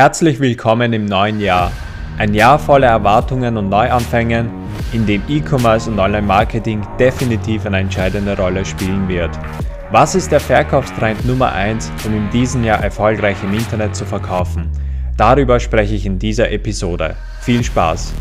Herzlich 0.00 0.40
willkommen 0.40 0.94
im 0.94 1.04
neuen 1.04 1.38
Jahr. 1.38 1.70
Ein 2.16 2.32
Jahr 2.32 2.58
voller 2.58 2.86
Erwartungen 2.86 3.58
und 3.58 3.68
Neuanfängen, 3.68 4.50
in 4.94 5.04
dem 5.04 5.22
E-Commerce 5.28 5.90
und 5.90 5.98
Online-Marketing 5.98 6.80
definitiv 6.98 7.66
eine 7.66 7.80
entscheidende 7.80 8.34
Rolle 8.34 8.64
spielen 8.64 9.06
wird. 9.06 9.38
Was 9.90 10.14
ist 10.14 10.32
der 10.32 10.40
Verkaufstrend 10.40 11.26
Nummer 11.26 11.52
1, 11.52 11.92
um 12.06 12.16
in 12.16 12.30
diesem 12.30 12.64
Jahr 12.64 12.82
erfolgreich 12.82 13.36
im 13.42 13.52
Internet 13.52 13.94
zu 13.94 14.06
verkaufen? 14.06 14.70
Darüber 15.18 15.60
spreche 15.60 15.94
ich 15.94 16.06
in 16.06 16.18
dieser 16.18 16.50
Episode. 16.50 17.14
Viel 17.42 17.62
Spaß! 17.62 18.14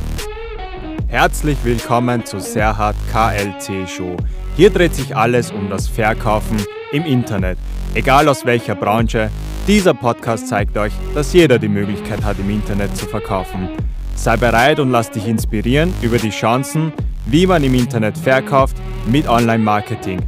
Herzlich 1.07 1.57
willkommen 1.63 2.25
zu 2.25 2.41
Serhat 2.41 2.97
KLC 3.13 3.87
Show. 3.87 4.17
Hier 4.57 4.71
dreht 4.71 4.93
sich 4.93 5.15
alles 5.15 5.51
um 5.51 5.69
das 5.69 5.87
Verkaufen 5.87 6.57
im 6.91 7.05
Internet, 7.05 7.57
egal 7.93 8.27
aus 8.27 8.45
welcher 8.45 8.75
Branche. 8.75 9.29
Dieser 9.67 9.93
Podcast 9.93 10.47
zeigt 10.47 10.75
euch, 10.75 10.91
dass 11.13 11.33
jeder 11.33 11.59
die 11.59 11.67
Möglichkeit 11.67 12.23
hat, 12.23 12.39
im 12.39 12.49
Internet 12.49 12.97
zu 12.97 13.05
verkaufen. 13.05 13.69
Sei 14.15 14.35
bereit 14.35 14.79
und 14.79 14.89
lass 14.89 15.11
dich 15.11 15.27
inspirieren 15.27 15.93
über 16.01 16.17
die 16.17 16.31
Chancen, 16.31 16.91
wie 17.27 17.45
man 17.45 17.63
im 17.63 17.75
Internet 17.75 18.17
verkauft 18.17 18.75
mit 19.05 19.29
Online-Marketing. 19.29 20.19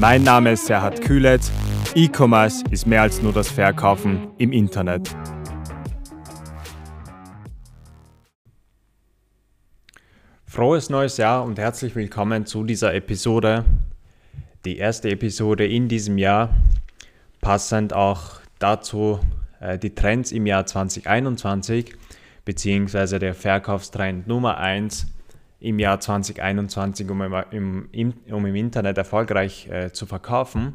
Mein 0.00 0.22
Name 0.22 0.52
ist 0.52 0.64
Serhat 0.64 1.02
Kühletz. 1.02 1.52
E-Commerce 1.94 2.64
ist 2.70 2.86
mehr 2.86 3.02
als 3.02 3.20
nur 3.20 3.34
das 3.34 3.50
Verkaufen 3.50 4.28
im 4.38 4.52
Internet. 4.52 5.14
Frohes 10.46 10.88
neues 10.88 11.18
Jahr 11.18 11.44
und 11.44 11.58
herzlich 11.58 11.94
willkommen 11.94 12.46
zu 12.46 12.64
dieser 12.64 12.94
Episode. 12.94 13.66
Die 14.64 14.78
erste 14.78 15.10
Episode 15.10 15.66
in 15.66 15.88
diesem 15.88 16.16
Jahr, 16.16 16.56
passend 17.42 17.92
auch 17.92 18.37
dazu 18.58 19.20
äh, 19.60 19.78
die 19.78 19.94
Trends 19.94 20.32
im 20.32 20.46
Jahr 20.46 20.66
2021, 20.66 21.94
beziehungsweise 22.44 23.18
der 23.18 23.34
Verkaufstrend 23.34 24.26
Nummer 24.26 24.58
1 24.58 25.06
im 25.60 25.78
Jahr 25.78 26.00
2021, 26.00 27.10
um 27.10 27.22
im, 27.50 27.88
im, 27.90 28.14
um 28.30 28.46
im 28.46 28.54
Internet 28.54 28.96
erfolgreich 28.98 29.68
äh, 29.68 29.92
zu 29.92 30.06
verkaufen. 30.06 30.74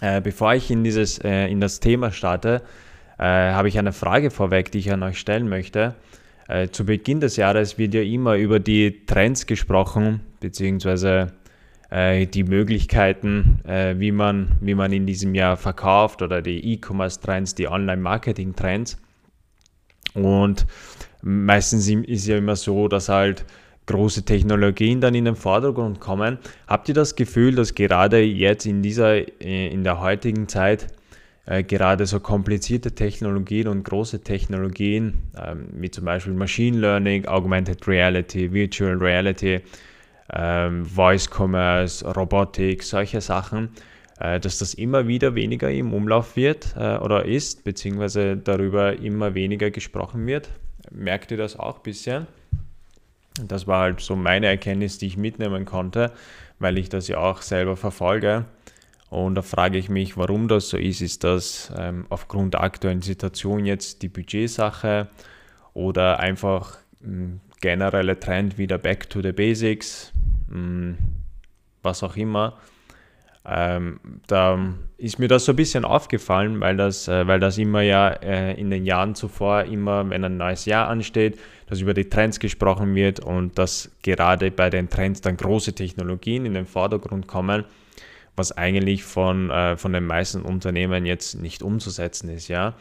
Äh, 0.00 0.20
bevor 0.20 0.54
ich 0.54 0.70
in, 0.70 0.82
dieses, 0.82 1.18
äh, 1.18 1.46
in 1.48 1.60
das 1.60 1.80
Thema 1.80 2.10
starte, 2.10 2.62
äh, 3.18 3.24
habe 3.24 3.68
ich 3.68 3.78
eine 3.78 3.92
Frage 3.92 4.30
vorweg, 4.30 4.72
die 4.72 4.78
ich 4.78 4.92
an 4.92 5.02
euch 5.02 5.18
stellen 5.18 5.48
möchte. 5.48 5.94
Äh, 6.48 6.68
zu 6.68 6.86
Beginn 6.86 7.20
des 7.20 7.36
Jahres 7.36 7.76
wird 7.76 7.92
ja 7.92 8.00
immer 8.00 8.36
über 8.36 8.58
die 8.60 9.04
Trends 9.04 9.46
gesprochen, 9.46 10.20
beziehungsweise 10.40 11.34
die 12.26 12.44
Möglichkeiten, 12.44 13.60
äh, 13.66 13.98
wie, 13.98 14.12
man, 14.12 14.52
wie 14.60 14.74
man 14.74 14.92
in 14.92 15.06
diesem 15.06 15.34
Jahr 15.34 15.56
verkauft 15.56 16.22
oder 16.22 16.40
die 16.40 16.74
E-Commerce-Trends, 16.74 17.54
die 17.56 17.68
Online-Marketing-Trends. 17.68 18.96
Und 20.14 20.66
meistens 21.22 21.88
ist 21.88 22.26
ja 22.26 22.38
immer 22.38 22.56
so, 22.56 22.88
dass 22.88 23.08
halt 23.08 23.44
große 23.86 24.24
Technologien 24.24 25.00
dann 25.00 25.14
in 25.14 25.24
den 25.24 25.34
Vordergrund 25.34 25.98
kommen. 25.98 26.38
Habt 26.68 26.88
ihr 26.88 26.94
das 26.94 27.16
Gefühl, 27.16 27.56
dass 27.56 27.74
gerade 27.74 28.22
jetzt 28.22 28.66
in 28.66 28.82
dieser, 28.82 29.40
in 29.40 29.82
der 29.82 30.00
heutigen 30.00 30.46
Zeit 30.46 30.86
äh, 31.46 31.64
gerade 31.64 32.06
so 32.06 32.20
komplizierte 32.20 32.92
Technologien 32.94 33.66
und 33.66 33.82
große 33.82 34.22
Technologien, 34.22 35.30
ähm, 35.36 35.66
wie 35.72 35.90
zum 35.90 36.04
Beispiel 36.04 36.34
Machine 36.34 36.78
Learning, 36.78 37.26
Augmented 37.26 37.88
Reality, 37.88 38.52
Virtual 38.52 38.96
Reality, 38.96 39.60
ähm, 40.32 40.84
Voice 40.84 41.28
Commerce, 41.28 42.04
Robotik, 42.04 42.82
solche 42.82 43.20
Sachen, 43.20 43.70
äh, 44.18 44.40
dass 44.40 44.58
das 44.58 44.74
immer 44.74 45.06
wieder 45.06 45.34
weniger 45.34 45.70
im 45.70 45.92
Umlauf 45.92 46.36
wird 46.36 46.74
äh, 46.76 46.96
oder 46.98 47.24
ist, 47.24 47.64
beziehungsweise 47.64 48.36
darüber 48.36 48.98
immer 48.98 49.34
weniger 49.34 49.70
gesprochen 49.70 50.26
wird. 50.26 50.50
Merkt 50.90 51.30
ihr 51.30 51.36
das 51.36 51.58
auch 51.58 51.76
ein 51.76 51.82
bisschen? 51.82 52.26
Das 53.46 53.66
war 53.66 53.82
halt 53.82 54.00
so 54.00 54.16
meine 54.16 54.46
Erkenntnis, 54.46 54.98
die 54.98 55.06
ich 55.06 55.16
mitnehmen 55.16 55.64
konnte, 55.64 56.12
weil 56.58 56.78
ich 56.78 56.88
das 56.88 57.08
ja 57.08 57.18
auch 57.18 57.42
selber 57.42 57.76
verfolge. 57.76 58.44
Und 59.08 59.34
da 59.34 59.42
frage 59.42 59.78
ich 59.78 59.88
mich, 59.88 60.16
warum 60.16 60.46
das 60.46 60.68
so 60.68 60.76
ist. 60.76 61.00
Ist 61.00 61.24
das 61.24 61.72
ähm, 61.76 62.06
aufgrund 62.10 62.54
der 62.54 62.62
aktuellen 62.62 63.02
Situation 63.02 63.64
jetzt 63.64 64.02
die 64.02 64.08
Budgetsache 64.08 65.08
oder 65.74 66.20
einfach 66.20 66.78
ein 67.02 67.40
genereller 67.60 68.18
Trend 68.18 68.58
wieder 68.58 68.78
back 68.78 69.10
to 69.10 69.20
the 69.20 69.32
basics, 69.32 70.12
mh, 70.50 70.56
hm, 70.56 70.98
was 71.82 72.02
auch 72.02 72.16
immer? 72.16 72.58
Ähm, 73.46 74.00
da 74.26 74.58
ist 74.98 75.18
mir 75.18 75.28
das 75.28 75.46
so 75.46 75.52
ein 75.52 75.56
bisschen 75.56 75.86
aufgefallen, 75.86 76.60
weil 76.60 76.76
das, 76.76 77.08
äh, 77.08 77.26
weil 77.26 77.40
das 77.40 77.56
immer 77.56 77.80
ja 77.80 78.10
äh, 78.10 78.60
in 78.60 78.68
den 78.68 78.84
Jahren 78.84 79.14
zuvor, 79.14 79.64
immer 79.64 80.08
wenn 80.10 80.22
ein 80.22 80.36
neues 80.36 80.66
Jahr 80.66 80.88
ansteht, 80.88 81.38
dass 81.66 81.80
über 81.80 81.94
die 81.94 82.10
Trends 82.10 82.38
gesprochen 82.38 82.94
wird 82.94 83.20
und 83.20 83.56
dass 83.56 83.90
gerade 84.02 84.50
bei 84.50 84.68
den 84.68 84.90
Trends 84.90 85.22
dann 85.22 85.38
große 85.38 85.74
Technologien 85.74 86.44
in 86.44 86.52
den 86.52 86.66
Vordergrund 86.66 87.28
kommen 87.28 87.64
was 88.40 88.56
eigentlich 88.56 89.04
von, 89.04 89.50
äh, 89.50 89.76
von 89.76 89.92
den 89.92 90.06
meisten 90.06 90.42
Unternehmen 90.42 91.04
jetzt 91.04 91.34
nicht 91.34 91.62
umzusetzen 91.62 92.30
ist, 92.30 92.48
ja. 92.48 92.74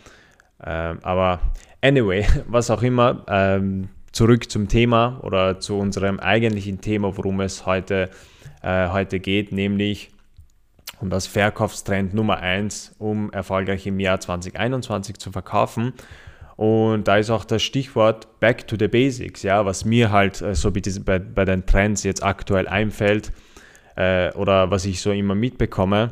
Ähm, 0.64 1.00
aber 1.04 1.40
anyway, 1.82 2.26
was 2.48 2.72
auch 2.72 2.82
immer, 2.82 3.26
ähm, 3.28 3.90
zurück 4.12 4.50
zum 4.50 4.68
Thema 4.68 5.20
oder 5.24 5.60
zu 5.60 5.78
unserem 5.78 6.20
eigentlichen 6.20 6.82
Thema, 6.82 7.18
worum 7.18 7.42
es 7.42 7.66
heute, 7.66 8.10
äh, 8.62 8.90
heute 8.90 9.20
geht, 9.20 9.52
nämlich 9.52 10.12
um 11.00 11.10
das 11.10 11.28
Verkaufstrend 11.28 12.14
Nummer 12.14 12.38
1, 12.38 12.96
um 13.00 13.32
erfolgreich 13.32 13.88
im 13.88 14.00
Jahr 14.00 14.20
2021 14.20 15.18
zu 15.18 15.32
verkaufen. 15.32 15.94
Und 16.56 17.08
da 17.08 17.18
ist 17.18 17.30
auch 17.30 17.46
das 17.46 17.64
Stichwort 17.64 18.40
Back 18.42 18.68
to 18.68 18.76
the 18.78 18.90
Basics, 18.90 19.44
ja, 19.44 19.66
was 19.66 19.86
mir 19.86 20.12
halt 20.12 20.42
äh, 20.42 20.54
so 20.56 20.72
bei, 21.06 21.20
bei 21.20 21.46
den 21.46 21.66
Trends 21.66 22.04
jetzt 22.04 22.22
aktuell 22.22 22.68
einfällt 22.68 23.32
äh, 23.96 24.34
oder 24.34 24.70
was 24.70 24.86
ich 24.86 25.00
so 25.00 25.12
immer 25.12 25.36
mitbekomme, 25.36 26.12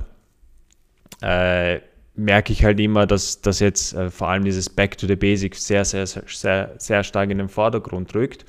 äh, 1.22 1.80
merke 2.18 2.52
ich 2.52 2.66
halt 2.66 2.80
immer, 2.80 3.06
dass, 3.06 3.42
dass 3.42 3.60
jetzt 3.60 3.94
äh, 3.94 4.10
vor 4.10 4.30
allem 4.30 4.44
dieses 4.44 4.70
Back 4.70 4.98
to 4.98 5.08
the 5.08 5.16
Basics 5.16 5.66
sehr, 5.66 5.86
sehr, 5.86 6.06
sehr, 6.06 6.74
sehr 6.78 7.04
stark 7.04 7.30
in 7.30 7.38
den 7.38 7.50
Vordergrund 7.50 8.14
rückt. 8.16 8.46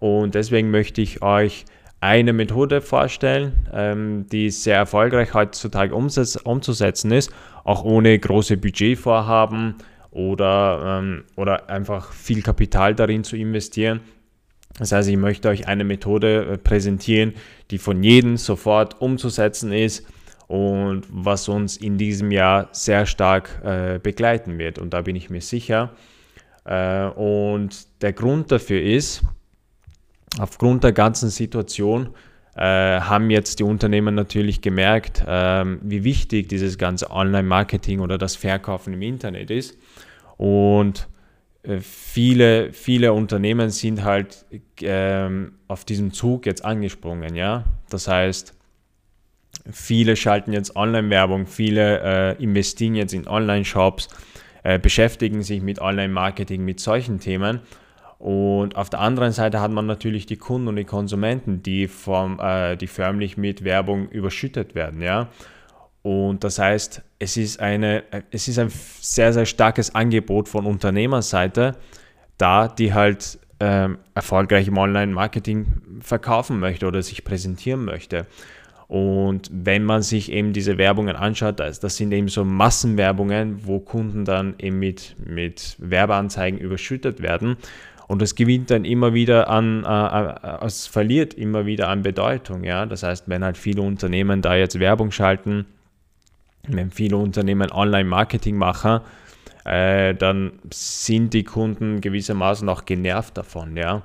Und 0.00 0.34
deswegen 0.34 0.70
möchte 0.70 1.00
ich 1.00 1.22
euch 1.22 1.64
eine 2.00 2.32
Methode 2.32 2.82
vorstellen, 2.82 3.66
ähm, 3.72 4.26
die 4.30 4.50
sehr 4.50 4.76
erfolgreich 4.76 5.32
heutzutage 5.32 5.94
umzusetzen 5.94 7.12
ist, 7.12 7.32
auch 7.62 7.84
ohne 7.84 8.18
große 8.18 8.58
Budgetvorhaben 8.58 9.76
oder, 10.10 11.00
ähm, 11.00 11.24
oder 11.36 11.70
einfach 11.70 12.12
viel 12.12 12.42
Kapital 12.42 12.94
darin 12.94 13.24
zu 13.24 13.36
investieren, 13.36 14.00
das 14.78 14.90
heißt, 14.90 15.08
ich 15.08 15.16
möchte 15.16 15.48
euch 15.48 15.68
eine 15.68 15.84
Methode 15.84 16.44
äh, 16.44 16.58
präsentieren, 16.58 17.34
die 17.70 17.78
von 17.78 18.02
jedem 18.02 18.36
sofort 18.36 19.00
umzusetzen 19.00 19.72
ist 19.72 20.06
und 20.46 21.04
was 21.10 21.48
uns 21.48 21.76
in 21.76 21.98
diesem 21.98 22.30
Jahr 22.30 22.68
sehr 22.72 23.06
stark 23.06 23.62
äh, 23.64 23.98
begleiten 24.02 24.58
wird. 24.58 24.78
Und 24.78 24.94
da 24.94 25.02
bin 25.02 25.16
ich 25.16 25.30
mir 25.30 25.40
sicher. 25.40 25.92
Äh, 26.64 27.06
und 27.06 27.86
der 28.02 28.12
Grund 28.12 28.52
dafür 28.52 28.82
ist, 28.82 29.22
aufgrund 30.38 30.84
der 30.84 30.92
ganzen 30.92 31.30
Situation 31.30 32.10
äh, 32.56 33.00
haben 33.00 33.30
jetzt 33.30 33.58
die 33.58 33.64
Unternehmen 33.64 34.14
natürlich 34.14 34.60
gemerkt, 34.60 35.24
ähm, 35.26 35.80
wie 35.82 36.04
wichtig 36.04 36.48
dieses 36.48 36.78
ganze 36.78 37.10
Online-Marketing 37.10 38.00
oder 38.00 38.18
das 38.18 38.36
Verkaufen 38.36 38.92
im 38.92 39.02
Internet 39.02 39.50
ist. 39.50 39.76
Und 40.36 41.08
äh, 41.62 41.80
viele, 41.80 42.72
viele 42.72 43.12
Unternehmen 43.12 43.70
sind 43.70 44.04
halt 44.04 44.44
ähm, 44.82 45.54
auf 45.66 45.84
diesem 45.84 46.12
Zug 46.12 46.46
jetzt 46.46 46.64
angesprungen, 46.64 47.34
ja. 47.34 47.64
Das 47.90 48.06
heißt, 48.06 48.54
viele 49.70 50.16
schalten 50.16 50.52
jetzt 50.52 50.76
Online-Werbung, 50.76 51.46
viele 51.46 52.00
äh, 52.36 52.42
investieren 52.42 52.94
jetzt 52.94 53.14
in 53.14 53.26
Online-Shops, 53.26 54.08
äh, 54.62 54.78
beschäftigen 54.78 55.42
sich 55.42 55.62
mit 55.62 55.80
Online-Marketing, 55.80 56.64
mit 56.64 56.80
solchen 56.80 57.20
Themen. 57.20 57.60
Und 58.18 58.76
auf 58.76 58.88
der 58.90 59.00
anderen 59.00 59.32
Seite 59.32 59.60
hat 59.60 59.70
man 59.70 59.86
natürlich 59.86 60.26
die 60.26 60.36
Kunden 60.36 60.68
und 60.68 60.76
die 60.76 60.84
Konsumenten, 60.84 61.62
die, 61.62 61.88
vom, 61.88 62.40
äh, 62.40 62.76
die 62.76 62.86
förmlich 62.86 63.36
mit 63.36 63.64
Werbung 63.64 64.08
überschüttet 64.08 64.74
werden, 64.74 65.02
ja. 65.02 65.28
Und 66.02 66.44
das 66.44 66.58
heißt, 66.58 67.02
es 67.18 67.36
ist, 67.38 67.60
eine, 67.60 68.04
es 68.30 68.46
ist 68.46 68.58
ein 68.58 68.68
sehr, 68.70 69.32
sehr 69.32 69.46
starkes 69.46 69.94
Angebot 69.94 70.50
von 70.50 70.66
Unternehmerseite 70.66 71.76
da, 72.36 72.68
die 72.68 72.92
halt 72.92 73.38
ähm, 73.60 73.98
erfolgreich 74.14 74.68
im 74.68 74.76
Online-Marketing 74.76 76.00
verkaufen 76.00 76.60
möchte 76.60 76.86
oder 76.86 77.02
sich 77.02 77.24
präsentieren 77.24 77.84
möchte. 77.84 78.26
Und 78.94 79.50
wenn 79.52 79.82
man 79.82 80.02
sich 80.02 80.30
eben 80.30 80.52
diese 80.52 80.78
Werbungen 80.78 81.16
anschaut, 81.16 81.58
das, 81.58 81.80
das 81.80 81.96
sind 81.96 82.12
eben 82.12 82.28
so 82.28 82.44
Massenwerbungen, 82.44 83.66
wo 83.66 83.80
Kunden 83.80 84.24
dann 84.24 84.54
eben 84.60 84.78
mit, 84.78 85.16
mit 85.18 85.74
Werbeanzeigen 85.80 86.60
überschüttet 86.60 87.20
werden. 87.20 87.56
Und 88.06 88.22
es 88.22 88.36
gewinnt 88.36 88.70
dann 88.70 88.84
immer 88.84 89.12
wieder 89.12 89.50
an, 89.50 89.82
äh, 89.84 90.26
äh, 90.28 90.64
es 90.64 90.86
verliert 90.86 91.34
immer 91.34 91.66
wieder 91.66 91.88
an 91.88 92.02
Bedeutung. 92.02 92.62
Ja? 92.62 92.86
Das 92.86 93.02
heißt, 93.02 93.28
wenn 93.28 93.42
halt 93.42 93.58
viele 93.58 93.82
Unternehmen 93.82 94.42
da 94.42 94.54
jetzt 94.54 94.78
Werbung 94.78 95.10
schalten, 95.10 95.66
wenn 96.68 96.92
viele 96.92 97.16
Unternehmen 97.16 97.72
Online-Marketing 97.72 98.56
machen, 98.56 99.00
äh, 99.64 100.14
dann 100.14 100.52
sind 100.72 101.34
die 101.34 101.42
Kunden 101.42 102.00
gewissermaßen 102.00 102.68
auch 102.68 102.84
genervt 102.84 103.36
davon, 103.38 103.76
ja. 103.76 104.02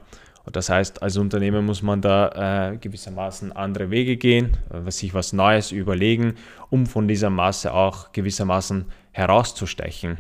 Das 0.51 0.69
heißt, 0.69 1.01
als 1.04 1.18
Unternehmer 1.18 1.62
muss 1.62 1.81
man 1.81 2.01
da 2.01 2.72
äh, 2.72 2.78
gewissermaßen 2.78 3.51
andere 3.51 3.92
Wege 3.92 4.18
gehen, 4.18 4.57
äh, 4.74 4.90
sich 4.92 5.13
was 5.13 5.34
Neues 5.34 5.72
überlegen, 5.72 6.36
um 6.69 6.86
von 6.86 7.07
dieser 7.07 7.30
Masse 7.30 7.74
auch 7.74 8.12
gewissermaßen 8.12 8.86
herauszustechen. 9.12 10.18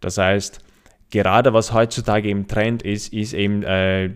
Das 0.00 0.18
heißt, 0.18 0.60
gerade 1.10 1.52
was 1.52 1.72
heutzutage 1.72 2.30
im 2.30 2.46
Trend 2.46 2.82
ist, 2.82 3.12
ist 3.12 3.32
eben, 3.32 3.62
äh, 3.62 4.06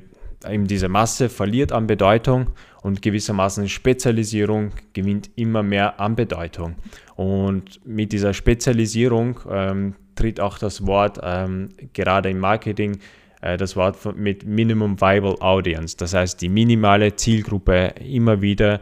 eben 0.49 0.67
diese 0.67 0.89
Masse 0.89 1.29
verliert 1.29 1.73
an 1.73 1.87
Bedeutung 1.87 2.51
und 2.83 3.01
gewissermaßen 3.01 3.69
Spezialisierung 3.69 4.73
gewinnt 4.93 5.31
immer 5.37 5.63
mehr 5.63 6.01
an 6.01 6.17
Bedeutung. 6.17 6.77
Und 7.17 7.81
mit 7.87 8.13
dieser 8.13 8.35
Spezialisierung 8.35 9.41
ähm, 9.51 9.95
tritt 10.15 10.39
auch 10.39 10.59
das 10.59 10.87
Wort 10.87 11.19
ähm, 11.23 11.71
gerade 11.93 12.31
im 12.31 12.39
Marketing 12.39 12.99
das 13.59 13.77
Wort 13.77 14.17
mit 14.17 14.47
Minimum 14.47 15.01
Viable 15.01 15.41
Audience, 15.41 15.97
das 15.97 16.15
heißt 16.15 16.41
die 16.41 16.49
minimale 16.49 17.15
Zielgruppe 17.15 17.95
immer 18.01 18.41
wieder 18.41 18.81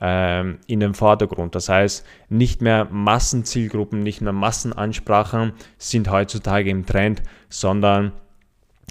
ähm, 0.00 0.58
in 0.66 0.80
den 0.80 0.94
Vordergrund. 0.94 1.54
Das 1.54 1.68
heißt, 1.68 2.04
nicht 2.28 2.60
mehr 2.60 2.86
Massenzielgruppen, 2.90 4.02
nicht 4.02 4.20
mehr 4.20 4.32
Massenansprachen 4.32 5.52
sind 5.78 6.10
heutzutage 6.10 6.70
im 6.70 6.86
Trend, 6.86 7.22
sondern 7.48 8.12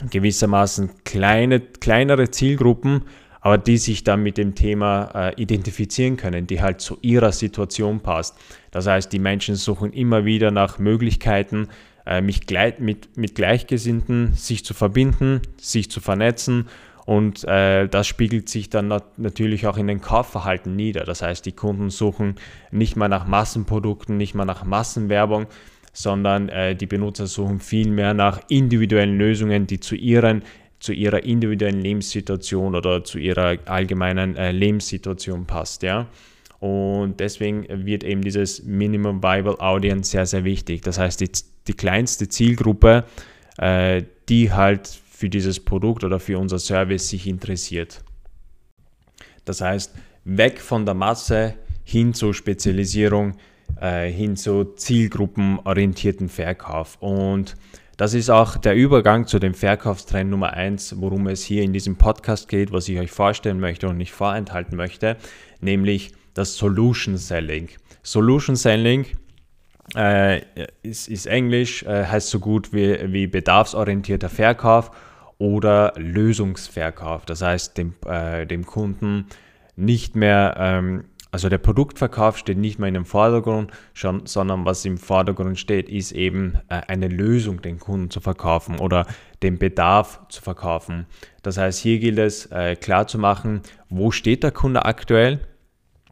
gewissermaßen 0.09 0.89
kleine, 1.03 1.59
kleinere 1.59 2.31
Zielgruppen, 2.31 3.03
aber 3.41 3.57
die 3.57 3.77
sich 3.77 4.03
dann 4.03 4.23
mit 4.23 4.37
dem 4.37 4.55
Thema 4.55 5.11
äh, 5.13 5.41
identifizieren 5.41 6.17
können, 6.17 6.47
die 6.47 6.61
halt 6.61 6.81
zu 6.81 6.97
ihrer 7.01 7.31
Situation 7.31 7.99
passt. 7.99 8.37
Das 8.71 8.87
heißt, 8.87 9.11
die 9.11 9.19
Menschen 9.19 9.55
suchen 9.55 9.93
immer 9.93 10.25
wieder 10.25 10.49
nach 10.49 10.79
Möglichkeiten, 10.79 11.67
äh, 11.67 11.92
mich 12.21 12.45
gleit, 12.47 12.79
mit, 12.79 13.15
mit 13.17 13.35
Gleichgesinnten 13.35 14.33
sich 14.33 14.65
zu 14.65 14.73
verbinden, 14.73 15.41
sich 15.57 15.89
zu 15.89 16.01
vernetzen 16.01 16.67
und 17.05 17.43
äh, 17.43 17.87
das 17.87 18.07
spiegelt 18.07 18.49
sich 18.49 18.69
dann 18.69 18.87
nat 18.87 19.19
natürlich 19.19 19.67
auch 19.67 19.77
in 19.77 19.87
den 19.87 20.01
Kaufverhalten 20.01 20.75
nieder. 20.75 21.03
Das 21.03 21.21
heißt, 21.21 21.45
die 21.45 21.51
Kunden 21.51 21.89
suchen 21.89 22.35
nicht 22.71 22.95
mehr 22.95 23.09
nach 23.09 23.27
Massenprodukten, 23.27 24.15
nicht 24.17 24.35
mehr 24.35 24.45
nach 24.45 24.63
Massenwerbung, 24.63 25.47
sondern 25.91 26.49
äh, 26.49 26.75
die 26.75 26.85
Benutzer 26.85 27.27
suchen 27.27 27.59
vielmehr 27.59 28.13
nach 28.13 28.41
individuellen 28.47 29.17
Lösungen, 29.17 29.67
die 29.67 29.79
zu 29.79 29.95
ihren 29.95 30.43
zu 30.79 30.91
ihrer 30.91 31.23
individuellen 31.23 31.79
Lebenssituation 31.79 32.75
oder 32.75 33.05
zu 33.05 33.17
ihrer 33.17 33.57
allgemeinen 33.65 34.35
äh, 34.35 34.51
Lebenssituation 34.51 35.45
passt, 35.45 35.81
ja. 35.81 36.07
Und 36.59 37.21
deswegen 37.21 37.65
wird 37.85 38.03
eben 38.03 38.21
dieses 38.21 38.63
Minimum 38.63 39.23
Viable 39.23 39.59
Audience 39.61 40.11
sehr, 40.11 40.25
sehr 40.25 40.43
wichtig. 40.43 40.81
Das 40.81 40.99
heißt, 40.99 41.21
die, 41.21 41.29
die 41.67 41.73
kleinste 41.73 42.27
Zielgruppe, 42.27 43.05
äh, 43.57 44.03
die 44.29 44.51
halt 44.51 44.87
für 44.87 45.29
dieses 45.29 45.59
Produkt 45.59 46.03
oder 46.03 46.19
für 46.19 46.37
unser 46.37 46.59
Service 46.59 47.09
sich 47.09 47.27
interessiert. 47.27 48.03
Das 49.45 49.61
heißt, 49.61 49.93
weg 50.25 50.59
von 50.59 50.85
der 50.85 50.95
Masse 50.95 51.55
hin 51.83 52.13
zur 52.13 52.33
Spezialisierung, 52.33 53.35
äh, 53.79 54.09
hin 54.09 54.35
zu 54.35 54.63
zielgruppenorientierten 54.75 56.29
Verkauf. 56.29 56.97
Und 56.99 57.55
das 57.97 58.13
ist 58.13 58.29
auch 58.29 58.57
der 58.57 58.75
Übergang 58.75 59.27
zu 59.27 59.39
dem 59.39 59.53
Verkaufstrend 59.53 60.29
Nummer 60.29 60.53
1, 60.53 60.95
worum 60.99 61.27
es 61.27 61.43
hier 61.43 61.63
in 61.63 61.73
diesem 61.73 61.95
Podcast 61.95 62.47
geht, 62.47 62.71
was 62.71 62.87
ich 62.89 62.99
euch 62.99 63.11
vorstellen 63.11 63.59
möchte 63.59 63.87
und 63.87 63.97
nicht 63.97 64.11
vorenthalten 64.11 64.75
möchte, 64.75 65.17
nämlich 65.61 66.13
das 66.33 66.55
Solution 66.55 67.17
Selling. 67.17 67.69
Solution 68.01 68.55
Selling 68.55 69.05
äh, 69.95 70.41
ist, 70.81 71.07
ist, 71.07 71.25
Englisch, 71.25 71.83
äh, 71.83 72.05
heißt 72.05 72.29
so 72.29 72.39
gut 72.39 72.73
wie, 72.73 73.11
wie 73.11 73.27
bedarfsorientierter 73.27 74.29
Verkauf 74.29 74.91
oder 75.37 75.93
Lösungsverkauf. 75.97 77.25
Das 77.25 77.41
heißt, 77.41 77.77
dem, 77.77 77.95
äh, 78.05 78.45
dem 78.45 78.65
Kunden 78.65 79.27
nicht 79.75 80.15
mehr 80.15 80.55
ähm, 80.57 81.05
also 81.33 81.49
der 81.49 81.57
Produktverkauf 81.57 82.37
steht 82.37 82.59
nicht 82.59 82.77
mehr 82.77 82.89
in 82.89 82.93
dem 82.93 83.05
Vordergrund, 83.05 83.71
schon, 83.95 84.27
sondern 84.27 84.65
was 84.65 84.85
im 84.85 84.99
Vordergrund 84.99 85.57
steht, 85.57 85.89
ist 85.89 86.11
eben 86.11 86.59
äh, 86.69 86.81
eine 86.87 87.07
Lösung 87.07 87.59
den 87.59 87.79
Kunden 87.79 88.11
zu 88.11 88.21
verkaufen 88.21 88.77
oder 88.77 89.07
den 89.41 89.57
Bedarf 89.57 90.19
zu 90.29 90.43
verkaufen. 90.43 91.07
Das 91.41 91.57
heißt, 91.57 91.79
hier 91.79 91.97
gilt 91.97 92.19
es 92.19 92.45
äh, 92.51 92.75
klar 92.75 93.07
zu 93.07 93.17
machen, 93.17 93.63
wo 93.89 94.11
steht 94.11 94.43
der 94.43 94.51
Kunde 94.51 94.85
aktuell, 94.85 95.39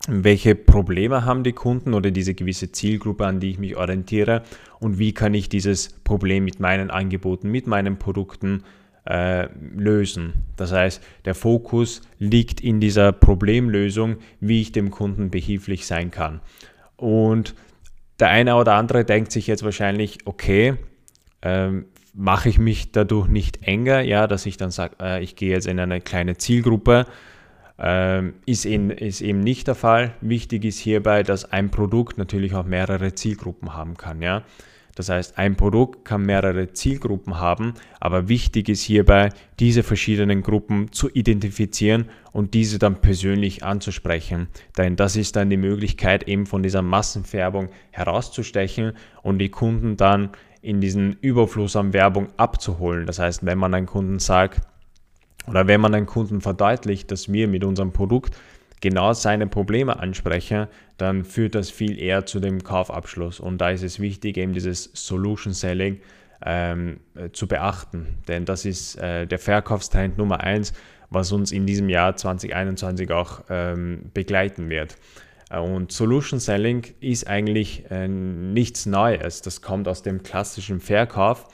welche 0.07 0.56
Probleme 0.56 1.25
haben 1.25 1.44
die 1.44 1.53
Kunden 1.53 1.94
oder 1.94 2.12
diese 2.12 2.33
gewisse 2.33 2.71
Zielgruppe, 2.71 3.25
an 3.25 3.39
die 3.39 3.51
ich 3.51 3.59
mich 3.59 3.75
orientiere 3.75 4.44
und 4.80 4.98
wie 4.98 5.13
kann 5.13 5.33
ich 5.33 5.50
dieses 5.50 5.89
Problem 6.03 6.44
mit 6.44 6.59
meinen 6.59 6.89
Angeboten, 6.89 7.50
mit 7.50 7.68
meinen 7.68 7.98
Produkten 7.98 8.63
äh, 9.06 9.48
lösen. 9.75 10.33
Das 10.57 10.71
heißt, 10.71 11.01
der 11.25 11.36
Fokus 11.36 12.01
liegt 12.19 12.62
in 12.62 12.80
dieser 12.80 13.12
Problemlösung, 13.12 14.18
wie 14.39 14.62
ich 14.62 14.71
dem 14.71 14.92
Kunden 14.92 15.31
behilflich 15.31 15.86
sein 15.86 16.12
kann. 16.12 16.42
Und 16.97 17.56
der 18.19 18.30
eine 18.30 18.56
oder 18.56 18.75
andere 18.75 19.04
denkt 19.04 19.31
sich 19.31 19.47
jetzt 19.47 19.63
wahrscheinlich, 19.63 20.19
okay, 20.25 20.75
ähm, 21.42 21.86
mache 22.13 22.50
ich 22.50 22.59
mich 22.59 22.92
dadurch 22.92 23.27
nicht 23.27 23.63
enger, 23.63 24.01
ja, 24.01 24.27
dass 24.27 24.45
ich 24.45 24.57
dann 24.57 24.71
sage, 24.71 24.95
äh, 25.01 25.24
ich 25.24 25.36
gehe 25.36 25.51
jetzt 25.51 25.68
in 25.68 25.80
eine 25.80 26.01
kleine 26.01 26.38
Zielgruppe, 26.38 27.07
ähm, 27.81 28.36
ist, 28.45 28.66
in, 28.66 28.92
ist 28.92 29.22
eben 29.22 29.39
nicht 29.39 29.68
der 29.68 29.75
Fall. 29.75 30.13
Wichtig 30.22 30.66
ist 30.66 30.78
hierbei, 30.78 31.24
dass 31.24 31.51
ein 31.51 31.72
Produkt 31.72 32.18
natürlich 32.18 32.54
auch 32.54 32.66
mehrere 32.66 33.16
Zielgruppen 33.16 33.74
haben 33.74 33.98
kann, 33.98 34.22
ja. 34.22 34.44
Das 34.95 35.10
heißt, 35.10 35.38
ein 35.38 35.56
Produkt 35.56 36.06
kann 36.06 36.25
mehrere 36.25 36.74
Zielgruppen 36.74 37.39
haben, 37.39 37.74
aber 38.00 38.28
wichtig 38.28 38.68
ist 38.68 38.81
hierbei, 38.81 39.30
diese 39.60 39.83
verschiedenen 39.83 40.44
Gruppen 40.44 40.92
zu 40.92 41.10
identifizieren 41.10 42.10
und 42.33 42.54
diese 42.54 42.78
dann 42.78 43.00
persönlich 43.00 43.63
anzusprechen. 43.63 44.50
Denn 44.78 44.98
das 44.98 45.16
ist 45.16 45.38
dann 45.38 45.50
die 45.50 45.57
Möglichkeit, 45.57 46.28
eben 46.28 46.45
von 46.45 46.62
dieser 46.62 46.81
Massenfärbung 46.81 47.69
herauszustechen 47.92 48.92
und 49.24 49.39
die 49.39 49.50
Kunden 49.50 49.95
dann 49.95 50.31
in 50.62 50.81
diesen 50.81 51.13
Überfluss 51.22 51.75
an 51.75 51.94
Werbung 51.94 52.28
abzuholen. 52.38 53.07
Das 53.07 53.18
heißt, 53.18 53.45
wenn 53.45 53.57
man 53.57 53.74
einen 53.74 53.88
Kunden 53.88 54.19
sagt, 54.19 54.62
oder 55.48 55.68
wenn 55.68 55.82
man 55.82 55.94
einen 55.94 56.06
Kunden 56.06 56.42
verdeutlicht, 56.42 57.12
dass 57.12 57.32
wir 57.32 57.48
mit 57.48 57.64
unserem 57.64 57.92
Produkt 57.92 58.36
genau 58.82 59.14
seine 59.14 59.48
Probleme 59.48 60.00
anspreche, 60.00 60.68
dann 60.98 61.24
führt 61.24 61.56
das 61.56 61.70
viel 61.70 62.00
eher 62.02 62.26
zu 62.26 62.40
dem 62.40 62.64
Kaufabschluss. 62.64 63.40
Und 63.40 63.60
da 63.60 63.70
ist 63.70 63.84
es 63.84 64.00
wichtig, 64.00 64.38
eben 64.38 64.54
dieses 64.54 64.90
Solution 64.94 65.54
Selling 65.54 66.00
ähm, 66.44 67.00
äh, 67.16 67.30
zu 67.32 67.48
beachten. 67.48 68.18
Denn 68.28 68.46
das 68.46 68.66
ist 68.66 68.96
äh, 68.96 69.28
der 69.28 69.40
Verkaufstrend 69.40 70.18
Nummer 70.18 70.42
eins, 70.42 70.74
was 71.10 71.31
uns 71.31 71.52
in 71.52 71.66
diesem 71.66 71.90
Jahr 71.90 72.16
2021 72.16 73.12
auch 73.12 73.44
ähm, 73.50 74.10
begleiten 74.14 74.69
wird. 74.69 74.98
Äh, 75.52 75.60
und 75.60 75.92
Solution 75.92 76.40
Selling 76.40 76.88
ist 77.00 77.28
eigentlich 77.28 77.90
äh, 77.92 78.07
nichts 78.07 78.86
Neues. 78.86 79.42
Das 79.42 79.62
kommt 79.62 79.88
aus 79.88 80.02
dem 80.02 80.24
klassischen 80.24 80.80
Verkauf. 80.80 81.48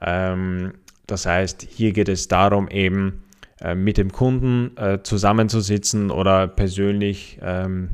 Ähm, 0.00 0.72
das 1.06 1.26
heißt, 1.26 1.66
hier 1.68 1.92
geht 1.92 2.08
es 2.08 2.28
darum, 2.28 2.68
eben 2.68 3.24
äh, 3.60 3.74
mit 3.74 3.96
dem 3.96 4.12
Kunden 4.12 4.76
äh, 4.76 5.02
zusammenzusitzen 5.02 6.10
oder 6.10 6.48
persönlich, 6.48 7.38
ähm, 7.42 7.90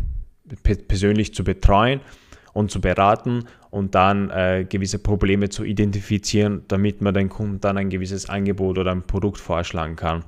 pe 0.63 0.77
persönlich 0.77 1.35
zu 1.35 1.45
betreuen 1.45 2.01
und 2.53 2.71
zu 2.71 2.81
beraten 2.81 3.45
und 3.71 3.95
dann 3.95 4.31
äh, 4.31 4.67
gewisse 4.69 4.99
Probleme 4.99 5.49
zu 5.49 5.65
identifizieren, 5.65 6.63
damit 6.69 7.01
man 7.01 7.15
den 7.15 7.29
Kunden 7.29 7.61
dann 7.61 7.79
ein 7.79 7.91
gewisses 7.91 8.29
Angebot 8.29 8.79
oder 8.79 8.93
ein 8.93 9.03
Produkt 9.03 9.39
vorschlagen 9.39 9.97
kann. 9.97 10.25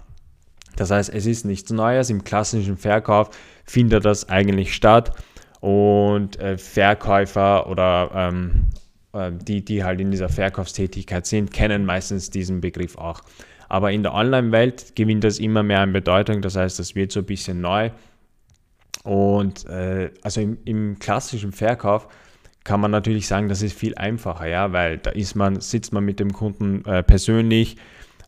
Das 0.76 0.90
heißt, 0.90 1.12
es 1.12 1.26
ist 1.26 1.44
nichts 1.44 1.70
Neues. 1.70 2.10
Im 2.10 2.24
klassischen 2.24 2.76
Verkauf 2.76 3.30
findet 3.64 4.04
das 4.04 4.28
eigentlich 4.28 4.74
statt 4.74 5.12
und 5.60 6.38
äh, 6.40 6.58
Verkäufer 6.58 7.68
oder 7.68 8.10
ähm, 8.14 8.70
äh, 8.74 8.83
die, 9.30 9.64
die 9.64 9.84
halt 9.84 10.00
in 10.00 10.10
dieser 10.10 10.28
Verkaufstätigkeit 10.28 11.26
sind, 11.26 11.52
kennen 11.52 11.84
meistens 11.84 12.30
diesen 12.30 12.60
Begriff 12.60 12.96
auch. 12.96 13.22
Aber 13.68 13.92
in 13.92 14.02
der 14.02 14.14
Online-Welt 14.14 14.94
gewinnt 14.96 15.24
das 15.24 15.38
immer 15.38 15.62
mehr 15.62 15.80
an 15.80 15.92
Bedeutung. 15.92 16.42
Das 16.42 16.56
heißt, 16.56 16.78
das 16.78 16.94
wird 16.94 17.12
so 17.12 17.20
ein 17.20 17.26
bisschen 17.26 17.60
neu. 17.60 17.90
Und 19.02 19.66
äh, 19.66 20.10
also 20.22 20.40
im, 20.40 20.58
im, 20.64 20.98
klassischen 20.98 21.52
Verkauf 21.52 22.08
kann 22.64 22.80
man 22.80 22.90
natürlich 22.90 23.26
sagen, 23.26 23.48
das 23.48 23.62
ist 23.62 23.78
viel 23.78 23.94
einfacher, 23.96 24.46
ja, 24.46 24.72
weil 24.72 24.98
da 24.98 25.10
ist 25.10 25.34
man, 25.34 25.60
sitzt 25.60 25.92
man 25.92 26.04
mit 26.04 26.20
dem 26.20 26.32
Kunden 26.32 26.84
äh, 26.86 27.02
persönlich. 27.02 27.76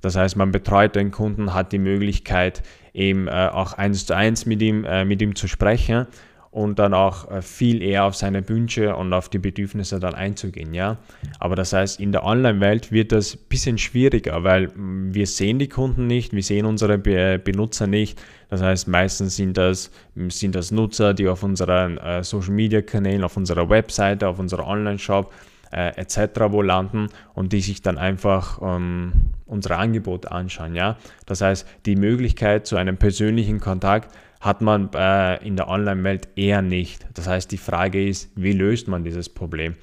Das 0.02 0.16
heißt, 0.16 0.36
man 0.36 0.52
betreut 0.52 0.94
den 0.94 1.10
Kunden, 1.10 1.54
hat 1.54 1.72
die 1.72 1.78
Möglichkeit, 1.78 2.62
eben 2.92 3.28
äh, 3.28 3.50
auch 3.52 3.72
eins 3.72 4.04
zu 4.04 4.14
eins 4.14 4.44
mit 4.44 4.60
ihm, 4.60 4.84
äh, 4.84 5.04
mit 5.04 5.22
ihm 5.22 5.34
zu 5.34 5.48
sprechen 5.48 6.06
und 6.56 6.78
dann 6.78 6.94
auch 6.94 7.30
äh, 7.30 7.42
viel 7.42 7.82
eher 7.82 8.04
auf 8.04 8.16
seine 8.16 8.48
Wünsche 8.48 8.96
und 8.96 9.12
auf 9.12 9.28
die 9.28 9.38
Bedürfnisse 9.38 10.00
dann 10.00 10.14
einzugehen, 10.14 10.72
ja. 10.72 10.96
Aber 11.38 11.54
das 11.54 11.74
heißt, 11.74 12.00
in 12.00 12.12
der 12.12 12.24
Online-Welt 12.24 12.90
wird 12.90 13.12
das 13.12 13.34
ein 13.34 13.40
bisschen 13.50 13.76
schwieriger, 13.76 14.42
weil 14.42 14.68
mm, 14.68 15.12
wir 15.12 15.26
sehen 15.26 15.58
die 15.58 15.68
Kunden 15.68 16.06
nicht, 16.06 16.32
wir 16.32 16.42
sehen 16.42 16.64
unsere 16.64 16.96
Benutzer 16.96 17.86
nicht. 17.86 18.18
Das 18.48 18.62
heißt, 18.62 18.88
meistens 18.88 19.36
sind 19.36 19.58
das, 19.58 19.90
mm, 20.14 20.30
sind 20.30 20.54
das 20.54 20.70
Nutzer, 20.70 21.12
die 21.12 21.28
auf 21.28 21.42
unseren 21.42 21.98
äh, 21.98 22.24
Social-Media-Kanälen, 22.24 23.22
auf 23.22 23.36
unserer 23.36 23.68
Webseite, 23.68 24.26
auf 24.26 24.38
unserer 24.38 24.66
Online-Shop 24.66 25.30
äh, 25.72 25.88
etc. 25.96 26.40
wo 26.48 26.62
landen 26.62 27.08
und 27.34 27.52
die 27.52 27.60
sich 27.60 27.82
dann 27.82 27.98
einfach 27.98 28.60
ähm, 28.62 29.12
unsere 29.44 29.76
Angebote 29.76 30.32
anschauen. 30.32 30.74
Ja? 30.74 30.96
Das 31.26 31.42
heißt, 31.42 31.66
die 31.84 31.96
Möglichkeit 31.96 32.66
zu 32.66 32.76
einem 32.76 32.96
persönlichen 32.96 33.60
Kontakt 33.60 34.10
hat 34.40 34.60
man 34.60 34.90
äh, 34.94 35.44
in 35.46 35.56
der 35.56 35.68
Online-Welt 35.68 36.28
eher 36.36 36.62
nicht. 36.62 37.06
Das 37.14 37.26
heißt, 37.26 37.50
die 37.50 37.58
Frage 37.58 38.06
ist, 38.06 38.30
wie 38.36 38.52
löst 38.52 38.88
man 38.88 39.04
dieses 39.04 39.28
Problem? 39.28 39.74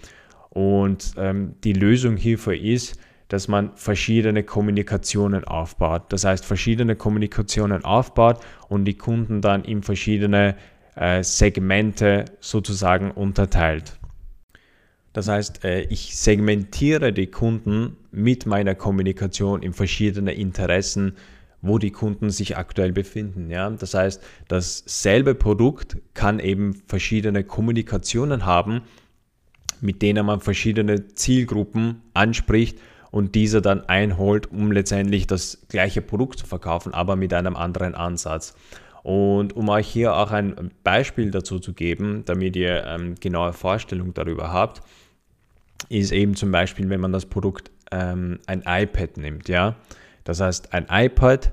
Und 0.49 1.13
ähm, 1.17 1.55
die 1.63 1.73
Lösung 1.73 2.15
hierfür 2.15 2.55
ist, 2.55 2.99
dass 3.27 3.47
man 3.47 3.71
verschiedene 3.75 4.43
Kommunikationen 4.43 5.43
aufbaut. 5.43 6.03
Das 6.09 6.23
heißt, 6.23 6.45
verschiedene 6.45 6.95
Kommunikationen 6.95 7.83
aufbaut 7.83 8.39
und 8.69 8.85
die 8.85 8.97
Kunden 8.97 9.41
dann 9.41 9.63
in 9.63 9.81
verschiedene 9.81 10.55
äh, 10.95 11.23
Segmente 11.23 12.25
sozusagen 12.39 13.09
unterteilt. 13.09 13.97
Das 15.13 15.27
heißt, 15.27 15.63
äh, 15.63 15.81
ich 15.83 16.15
segmentiere 16.15 17.13
die 17.13 17.27
Kunden 17.27 17.97
mit 18.11 18.45
meiner 18.45 18.75
Kommunikation 18.75 19.63
in 19.63 19.73
verschiedene 19.73 20.33
Interessen, 20.33 21.15
wo 21.63 21.79
die 21.79 21.91
Kunden 21.91 22.29
sich 22.29 22.57
aktuell 22.57 22.91
befinden. 22.91 23.49
Ja? 23.49 23.69
Das 23.71 23.95
heißt, 23.95 24.21
dasselbe 24.49 25.33
Produkt 25.33 25.97
kann 26.13 26.39
eben 26.39 26.75
verschiedene 26.87 27.43
Kommunikationen 27.43 28.45
haben, 28.45 28.81
mit 29.81 30.01
denen 30.01 30.25
man 30.25 30.41
verschiedene 30.41 31.07
Zielgruppen 31.07 32.01
anspricht 32.13 32.77
und 33.11 33.33
diese 33.33 33.61
dann 33.61 33.85
einholt, 33.85 34.51
um 34.51 34.71
letztendlich 34.71 35.25
das 35.25 35.65
gleiche 35.69 36.01
Produkt 36.01 36.39
zu 36.39 36.45
verkaufen, 36.45 36.93
aber 36.93 37.15
mit 37.15 37.33
einem 37.33 37.55
anderen 37.55 37.95
Ansatz. 37.95 38.55
Und 39.01 39.55
um 39.55 39.69
euch 39.69 39.87
hier 39.87 40.15
auch 40.15 40.31
ein 40.31 40.71
Beispiel 40.83 41.31
dazu 41.31 41.59
zu 41.59 41.73
geben, 41.73 42.23
damit 42.25 42.55
ihr 42.57 42.83
ähm, 42.85 43.15
genaue 43.19 43.53
Vorstellung 43.53 44.13
darüber 44.13 44.51
habt, 44.51 44.81
ist 45.89 46.11
eben 46.11 46.35
zum 46.35 46.51
Beispiel, 46.51 46.89
wenn 46.89 47.01
man 47.01 47.13
das 47.13 47.25
Produkt 47.25 47.71
ähm, 47.91 48.39
ein 48.47 48.63
iPad 48.65 49.17
nimmt. 49.17 49.47
Ja? 49.47 49.75
Das 50.23 50.39
heißt, 50.39 50.73
ein 50.73 50.87
iPad 50.89 51.51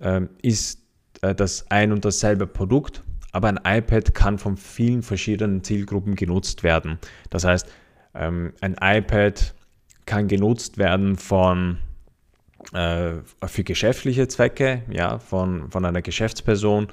ähm, 0.00 0.30
ist 0.42 0.80
äh, 1.22 1.34
das 1.34 1.70
ein 1.70 1.92
und 1.92 2.04
dasselbe 2.04 2.46
Produkt, 2.46 3.02
aber 3.32 3.48
ein 3.48 3.60
iPad 3.64 4.14
kann 4.14 4.38
von 4.38 4.56
vielen 4.56 5.02
verschiedenen 5.02 5.62
Zielgruppen 5.62 6.14
genutzt 6.14 6.62
werden. 6.62 6.98
Das 7.30 7.44
heißt, 7.44 7.66
ähm, 8.14 8.52
ein 8.60 8.76
iPad 8.80 9.54
kann 10.06 10.28
genutzt 10.28 10.78
werden 10.78 11.16
von 11.16 11.78
äh, 12.72 13.14
für 13.46 13.64
geschäftliche 13.64 14.28
Zwecke, 14.28 14.82
ja, 14.90 15.18
von, 15.18 15.70
von 15.70 15.84
einer 15.84 16.02
Geschäftsperson, 16.02 16.88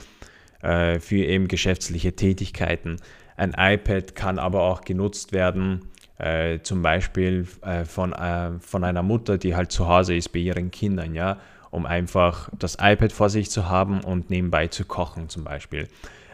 äh, 0.61 0.99
für 0.99 1.23
eben 1.25 1.47
geschäftliche 1.47 2.15
Tätigkeiten. 2.15 2.97
Ein 3.37 3.53
iPad 3.57 4.15
kann 4.15 4.39
aber 4.39 4.63
auch 4.63 4.81
genutzt 4.81 5.31
werden 5.31 5.89
äh, 6.23 6.61
zum 6.63 6.81
Beispiel 6.81 7.45
äh, 7.61 7.83
von, 7.83 8.13
äh, 8.13 8.51
von 8.59 8.83
einer 8.83 9.03
Mutter, 9.03 9.37
die 9.37 9.55
halt 9.55 9.71
zu 9.71 9.89
Hause 9.89 10.15
ist 10.15 10.29
bei 10.31 10.39
ihren 10.39 10.71
Kindern, 10.71 11.13
ja, 11.13 11.37
um 11.69 11.85
einfach 11.85 12.49
das 12.57 12.77
iPad 12.79 13.11
vor 13.11 13.29
sich 13.29 13.51
zu 13.51 13.67
haben 13.67 14.01
und 14.01 14.29
nebenbei 14.29 14.67
zu 14.67 14.85
kochen 14.85 15.27
zum 15.27 15.43
Beispiel. 15.43 15.89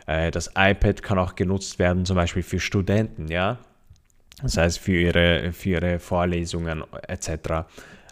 Äh, 0.06 0.30
das 0.30 0.52
iPad 0.56 1.02
kann 1.02 1.18
auch 1.18 1.36
genutzt 1.36 1.80
werden 1.80 2.06
zum 2.06 2.18
Beispiel 2.18 2.44
für 2.44 2.60
Studenten, 2.60 3.30
ja, 3.30 3.58
das 4.44 4.58
heißt 4.58 4.78
für 4.78 5.00
ihre, 5.00 5.54
für 5.54 5.70
ihre 5.70 5.98
Vorlesungen 5.98 6.84
etc. 7.08 7.30
Äh, 7.30 7.64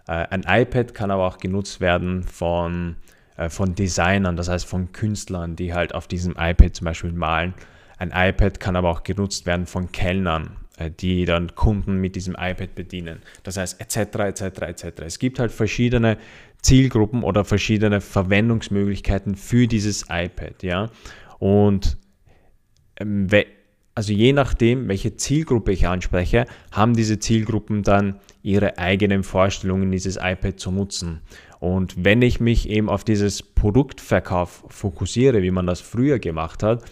ein 0.07 0.45
iPad 0.47 0.95
kann 0.95 1.11
aber 1.11 1.27
auch 1.27 1.37
genutzt 1.37 1.79
werden 1.79 2.23
von, 2.23 2.95
äh, 3.35 3.49
von 3.49 3.75
Designern, 3.75 4.35
das 4.35 4.49
heißt 4.49 4.65
von 4.65 4.93
Künstlern, 4.93 5.55
die 5.55 5.75
halt 5.75 5.93
auf 5.93 6.07
diesem 6.07 6.33
iPad 6.39 6.75
zum 6.75 6.85
Beispiel 6.85 7.11
malen. 7.11 7.53
Ein 7.99 8.11
iPad 8.15 8.59
kann 8.59 8.75
aber 8.75 8.89
auch 8.89 9.03
genutzt 9.03 9.45
werden 9.45 9.67
von 9.67 9.91
Kellnern, 9.91 10.55
die 10.99 11.25
dann 11.25 11.55
Kunden 11.55 11.97
mit 11.97 12.15
diesem 12.15 12.35
iPad 12.35 12.75
bedienen. 12.75 13.21
Das 13.43 13.57
heißt, 13.57 13.81
etc., 13.81 14.19
etc., 14.19 14.41
etc. 14.61 14.83
Es 15.05 15.19
gibt 15.19 15.39
halt 15.39 15.51
verschiedene 15.51 16.17
Zielgruppen 16.61 17.23
oder 17.23 17.45
verschiedene 17.45 18.01
Verwendungsmöglichkeiten 18.01 19.35
für 19.35 19.67
dieses 19.67 20.05
iPad, 20.09 20.63
ja. 20.63 20.89
Und 21.39 21.97
ähm, 22.99 23.27
also 23.95 24.13
je 24.13 24.31
nachdem, 24.31 24.87
welche 24.89 25.15
Zielgruppe 25.15 25.71
ich 25.71 25.87
anspreche, 25.87 26.45
haben 26.71 26.93
diese 26.93 27.17
Zielgruppen 27.17 27.81
dann 27.81 28.19
ihre 28.43 28.77
eigenen 28.77 29.23
Vorstellungen, 29.23 29.91
dieses 29.91 30.17
iPad 30.17 30.59
zu 30.59 30.71
nutzen. 30.71 31.21
Und 31.59 32.05
wenn 32.05 32.21
ich 32.21 32.39
mich 32.39 32.69
eben 32.69 32.89
auf 32.89 33.03
dieses 33.03 33.41
Produktverkauf 33.41 34.65
fokussiere, 34.67 35.41
wie 35.41 35.49
man 35.49 35.65
das 35.65 35.81
früher 35.81 36.19
gemacht 36.19 36.61
hat, 36.61 36.83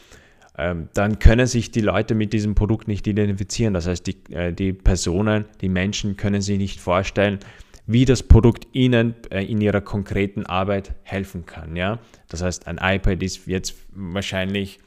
ähm, 0.57 0.89
dann 0.93 1.19
können 1.19 1.47
sich 1.47 1.71
die 1.71 1.81
Leute 1.81 2.15
mit 2.15 2.33
diesem 2.33 2.55
Produkt 2.55 2.87
nicht 2.87 3.05
identifizieren. 3.07 3.73
Das 3.73 3.87
heißt, 3.87 4.07
die, 4.07 4.33
äh, 4.33 4.53
die 4.53 4.73
Personen, 4.73 5.45
die 5.61 5.69
Menschen 5.69 6.15
können 6.15 6.41
sich 6.41 6.57
nicht 6.57 6.79
vorstellen, 6.79 7.39
wie 7.87 8.05
das 8.05 8.23
Produkt 8.23 8.67
ihnen 8.71 9.15
äh, 9.29 9.43
in 9.43 9.61
ihrer 9.61 9.81
konkreten 9.81 10.45
Arbeit 10.45 10.95
helfen 11.03 11.45
kann. 11.45 11.75
Ja? 11.75 11.99
Das 12.29 12.41
heißt, 12.41 12.67
ein 12.67 12.79
iPad 12.81 13.21
ist 13.21 13.47
jetzt 13.47 13.75
wahrscheinlich 13.91 14.79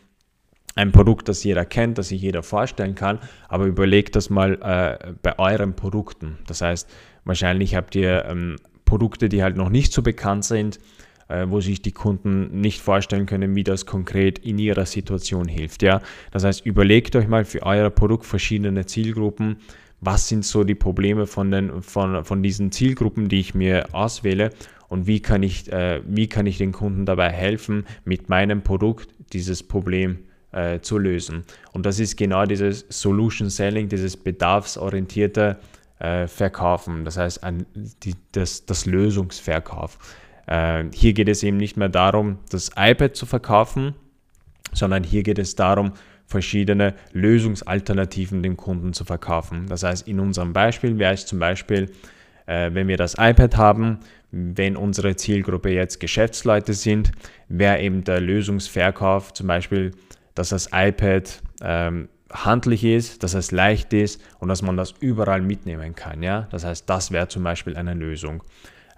ein 0.74 0.92
Produkt, 0.92 1.28
das 1.28 1.44
jeder 1.44 1.64
kennt, 1.64 1.98
das 1.98 2.08
sich 2.08 2.22
jeder 2.22 2.42
vorstellen 2.42 2.94
kann, 2.94 3.18
aber 3.48 3.66
überlegt 3.66 4.16
das 4.16 4.30
mal 4.30 4.54
äh, 4.62 5.12
bei 5.22 5.38
euren 5.38 5.74
Produkten. 5.74 6.38
Das 6.46 6.60
heißt, 6.60 6.88
wahrscheinlich 7.24 7.74
habt 7.74 7.94
ihr 7.96 8.24
ähm, 8.26 8.56
Produkte, 8.84 9.28
die 9.28 9.42
halt 9.42 9.56
noch 9.56 9.70
nicht 9.70 9.92
so 9.92 10.02
bekannt 10.02 10.44
sind, 10.44 10.78
wo 11.46 11.60
sich 11.60 11.82
die 11.82 11.92
Kunden 11.92 12.60
nicht 12.60 12.80
vorstellen 12.80 13.26
können, 13.26 13.54
wie 13.54 13.64
das 13.64 13.84
konkret 13.86 14.38
in 14.38 14.58
ihrer 14.58 14.86
Situation 14.86 15.46
hilft. 15.46 15.82
Ja? 15.82 16.00
Das 16.30 16.44
heißt, 16.44 16.64
überlegt 16.64 17.14
euch 17.16 17.28
mal 17.28 17.44
für 17.44 17.62
euer 17.64 17.90
Produkt 17.90 18.24
verschiedene 18.24 18.86
Zielgruppen. 18.86 19.56
Was 20.00 20.28
sind 20.28 20.44
so 20.44 20.64
die 20.64 20.74
Probleme 20.74 21.26
von, 21.26 21.50
den, 21.50 21.82
von, 21.82 22.24
von 22.24 22.42
diesen 22.42 22.72
Zielgruppen, 22.72 23.28
die 23.28 23.40
ich 23.40 23.54
mir 23.54 23.88
auswähle 23.92 24.50
und 24.88 25.06
wie 25.06 25.20
kann, 25.20 25.42
ich, 25.42 25.70
äh, 25.72 26.00
wie 26.06 26.28
kann 26.28 26.46
ich 26.46 26.58
den 26.58 26.72
Kunden 26.72 27.04
dabei 27.04 27.30
helfen, 27.30 27.84
mit 28.04 28.28
meinem 28.28 28.62
Produkt 28.62 29.10
dieses 29.32 29.62
Problem 29.62 30.18
äh, 30.52 30.80
zu 30.80 30.98
lösen. 30.98 31.44
Und 31.72 31.84
das 31.84 32.00
ist 32.00 32.16
genau 32.16 32.46
dieses 32.46 32.86
Solution 32.88 33.50
Selling, 33.50 33.88
dieses 33.88 34.16
bedarfsorientierte 34.16 35.58
äh, 35.98 36.26
Verkaufen, 36.26 37.04
das 37.04 37.16
heißt 37.16 37.44
ein, 37.44 37.66
die, 38.02 38.14
das, 38.32 38.64
das 38.66 38.86
Lösungsverkauf. 38.86 39.98
Äh, 40.48 40.84
hier 40.92 41.12
geht 41.12 41.28
es 41.28 41.42
eben 41.42 41.58
nicht 41.58 41.76
mehr 41.76 41.88
darum, 41.88 42.38
das 42.50 42.70
iPad 42.76 43.14
zu 43.14 43.26
verkaufen, 43.26 43.94
sondern 44.72 45.04
hier 45.04 45.22
geht 45.22 45.38
es 45.38 45.54
darum, 45.54 45.92
verschiedene 46.26 46.94
Lösungsalternativen 47.12 48.42
dem 48.42 48.56
Kunden 48.56 48.92
zu 48.92 49.04
verkaufen. 49.04 49.66
Das 49.68 49.82
heißt, 49.82 50.06
in 50.08 50.20
unserem 50.20 50.52
Beispiel 50.52 50.98
wäre 50.98 51.14
es 51.14 51.26
zum 51.26 51.38
Beispiel, 51.38 51.90
äh, 52.46 52.70
wenn 52.72 52.88
wir 52.88 52.96
das 52.96 53.14
iPad 53.14 53.56
haben, 53.56 53.98
wenn 54.30 54.76
unsere 54.76 55.16
Zielgruppe 55.16 55.70
jetzt 55.70 56.00
Geschäftsleute 56.00 56.74
sind, 56.74 57.12
wäre 57.48 57.80
eben 57.80 58.04
der 58.04 58.20
Lösungsverkauf 58.20 59.32
zum 59.32 59.46
Beispiel, 59.46 59.92
dass 60.34 60.50
das 60.50 60.68
iPad 60.72 61.42
ähm, 61.62 62.08
handlich 62.30 62.84
ist, 62.84 63.22
dass 63.22 63.32
es 63.32 63.50
leicht 63.52 63.92
ist 63.94 64.22
und 64.38 64.48
dass 64.48 64.60
man 64.60 64.76
das 64.76 64.94
überall 65.00 65.40
mitnehmen 65.40 65.94
kann. 65.94 66.22
Ja? 66.22 66.46
Das 66.50 66.64
heißt, 66.64 66.88
das 66.88 67.10
wäre 67.10 67.28
zum 67.28 67.42
Beispiel 67.42 67.76
eine 67.76 67.94
Lösung. 67.94 68.42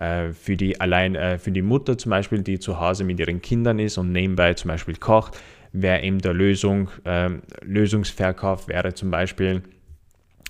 Äh, 0.00 0.32
für 0.32 0.56
die 0.56 0.80
allein 0.80 1.14
äh, 1.14 1.38
für 1.38 1.52
die 1.52 1.60
Mutter 1.60 1.98
zum 1.98 2.10
Beispiel, 2.10 2.42
die 2.42 2.58
zu 2.58 2.80
Hause 2.80 3.04
mit 3.04 3.20
ihren 3.20 3.42
Kindern 3.42 3.78
ist 3.78 3.98
und 3.98 4.12
nebenbei 4.12 4.54
zum 4.54 4.68
Beispiel 4.68 4.96
kocht, 4.96 5.38
wäre 5.72 6.02
eben 6.02 6.18
der 6.20 6.32
Lösung, 6.32 6.88
äh, 7.04 7.28
Lösungsverkauf 7.60 8.66
wäre 8.66 8.94
zum 8.94 9.10
Beispiel, 9.10 9.62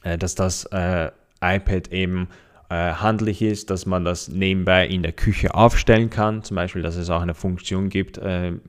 äh, 0.04 0.16
dass 0.16 0.36
das 0.36 0.66
äh, 0.66 1.10
iPad 1.42 1.88
eben 1.92 2.28
äh, 2.68 2.92
handlich 2.92 3.42
ist, 3.42 3.70
dass 3.70 3.86
man 3.86 4.04
das 4.04 4.28
nebenbei 4.28 4.86
in 4.86 5.02
der 5.02 5.12
Küche 5.12 5.52
aufstellen 5.52 6.10
kann, 6.10 6.44
zum 6.44 6.54
Beispiel, 6.54 6.82
dass 6.82 6.94
es 6.94 7.10
auch 7.10 7.22
eine 7.22 7.34
Funktion 7.34 7.88
gibt 7.88 8.20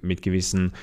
mit 0.01 0.23
gewissen 0.23 0.73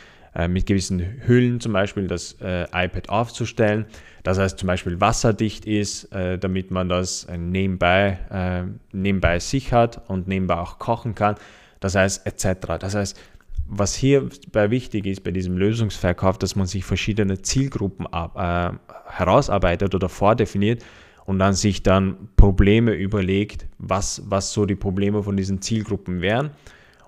mit 0.49 0.67
gewissen 0.67 1.01
Hüllen 1.27 1.59
zum 1.61 1.73
Beispiel 1.73 2.07
das 2.07 2.37
iPad 2.41 3.09
aufzustellen. 3.09 3.87
Das 4.29 4.39
heißt 4.39 4.59
zum 4.59 4.67
Beispiel 4.67 5.01
wasserdicht 5.01 5.65
ist, 5.65 6.13
äh, 6.13 6.39
damit 6.39 6.71
man 6.71 6.91
das 6.91 7.25
äh, 7.25 7.39
nebenbei, 7.39 8.19
äh, 8.31 8.65
nebenbei 8.95 9.39
sich 9.39 9.73
hat 9.73 10.03
und 10.11 10.29
nebenbei 10.29 10.57
auch 10.57 10.79
kochen 10.79 11.15
kann. 11.15 11.37
Das 11.81 11.95
heißt 11.95 12.27
etc. 12.27 12.79
Das 12.79 12.95
heißt, 12.95 13.19
was 13.67 13.95
hierbei 13.95 14.71
wichtig 14.71 15.07
ist 15.07 15.25
bei 15.25 15.31
diesem 15.31 15.57
Lösungsverkauf, 15.57 16.37
dass 16.37 16.57
man 16.57 16.67
sich 16.67 16.85
verschiedene 16.85 17.41
Zielgruppen 17.41 18.07
ab, 18.07 18.37
äh, 18.37 18.77
herausarbeitet 19.11 19.95
oder 19.95 20.11
vordefiniert 20.11 20.85
und 21.25 21.39
dann 21.39 21.55
sich 21.55 21.83
dann 21.83 22.29
Probleme 22.37 22.93
überlegt, 22.93 23.67
was, 23.79 24.23
was 24.27 24.53
so 24.53 24.67
die 24.67 24.77
Probleme 24.77 25.23
von 25.23 25.39
diesen 25.39 25.63
Zielgruppen 25.63 26.21
wären 26.21 26.51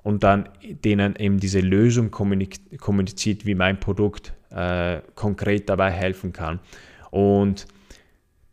und 0.02 0.22
dann 0.22 0.48
denen 0.62 1.16
eben 1.16 1.38
diese 1.38 1.60
Lösung 1.60 2.10
kommuniziert, 2.10 3.46
wie 3.46 3.54
mein 3.54 3.80
Produkt 3.80 4.32
äh, 4.50 5.00
konkret 5.14 5.68
dabei 5.68 5.90
helfen 5.90 6.32
kann. 6.32 6.60
Und 7.10 7.66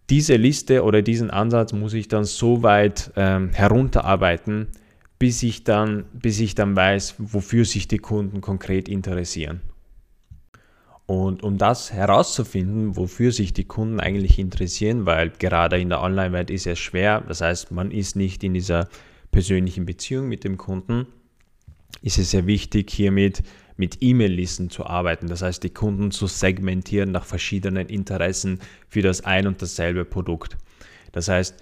diese 0.10 0.36
Liste 0.36 0.84
oder 0.84 1.02
diesen 1.02 1.30
Ansatz 1.30 1.74
muss 1.74 1.94
ich 1.94 2.08
dann 2.08 2.24
so 2.24 2.64
weit 2.64 3.12
ähm, 3.16 3.52
herunterarbeiten, 3.52 4.68
bis 5.20 5.44
ich, 5.44 5.64
dann, 5.64 6.06
bis 6.14 6.40
ich 6.40 6.56
dann 6.56 6.76
weiß, 6.76 7.16
wofür 7.18 7.66
sich 7.66 7.88
die 7.88 7.98
Kunden 7.98 8.42
konkret 8.42 8.88
interessieren. 8.88 9.62
Und 11.06 11.42
um 11.42 11.58
das 11.58 11.94
herauszufinden, 11.94 12.98
wofür 12.98 13.32
sich 13.32 13.54
die 13.54 13.64
Kunden 13.64 14.00
eigentlich 14.00 14.40
interessieren, 14.40 15.06
weil 15.06 15.30
gerade 15.30 15.80
in 15.80 15.90
der 15.90 16.02
Online-Welt 16.02 16.50
ist 16.50 16.68
es 16.68 16.80
schwer, 16.80 17.24
das 17.28 17.42
heißt, 17.42 17.72
man 17.72 17.92
ist 17.92 18.18
nicht 18.18 18.44
in 18.44 18.54
dieser 18.54 18.90
persönlichen 19.32 19.86
Beziehung 19.86 20.28
mit 20.28 20.44
dem 20.44 20.58
Kunden, 20.58 21.08
ist 22.02 22.18
es 22.18 22.32
sehr 22.32 22.48
wichtig, 22.48 22.90
hiermit 22.90 23.44
mit 23.76 23.98
E-Mail-Listen 24.02 24.70
zu 24.70 24.86
arbeiten. 24.86 25.28
Das 25.28 25.42
heißt, 25.42 25.64
die 25.64 25.70
Kunden 25.70 26.12
zu 26.12 26.28
segmentieren 26.28 27.12
nach 27.12 27.26
verschiedenen 27.26 27.88
Interessen 27.88 28.60
für 28.88 29.02
das 29.02 29.24
ein 29.24 29.48
und 29.48 29.62
dasselbe 29.62 30.04
Produkt. 30.06 30.58
Das 31.12 31.28
heißt, 31.28 31.56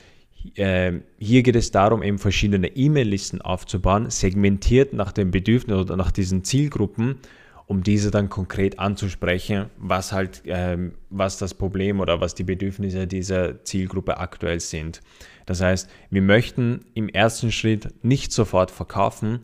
äh, 0.55 0.93
hier 1.17 1.43
geht 1.43 1.55
es 1.55 1.71
darum, 1.71 2.03
eben 2.03 2.19
verschiedene 2.19 2.67
E-Mail-Listen 2.67 3.41
aufzubauen, 3.41 4.09
segmentiert 4.09 4.93
nach 4.93 5.11
den 5.11 5.31
Bedürfnissen 5.31 5.81
oder 5.81 5.97
nach 5.97 6.11
diesen 6.11 6.43
Zielgruppen 6.43 7.17
um 7.67 7.83
diese 7.83 8.11
dann 8.11 8.29
konkret 8.29 8.79
anzusprechen, 8.79 9.69
was 9.77 10.11
halt, 10.11 10.43
ähm, 10.45 10.93
was 11.09 11.37
das 11.37 11.53
Problem 11.53 11.99
oder 11.99 12.21
was 12.21 12.35
die 12.35 12.43
Bedürfnisse 12.43 13.07
dieser 13.07 13.63
Zielgruppe 13.63 14.17
aktuell 14.17 14.59
sind. 14.59 15.01
Das 15.45 15.61
heißt, 15.61 15.89
wir 16.09 16.21
möchten 16.21 16.85
im 16.93 17.09
ersten 17.09 17.51
Schritt 17.51 17.93
nicht 18.03 18.31
sofort 18.31 18.71
verkaufen, 18.71 19.39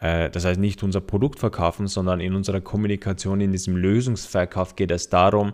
das 0.00 0.44
heißt 0.44 0.58
nicht 0.58 0.82
unser 0.82 1.00
Produkt 1.00 1.38
verkaufen, 1.38 1.86
sondern 1.86 2.20
in 2.20 2.34
unserer 2.34 2.60
Kommunikation, 2.60 3.40
in 3.40 3.52
diesem 3.52 3.76
Lösungsverkauf 3.76 4.74
geht 4.74 4.90
es 4.90 5.10
darum, 5.10 5.52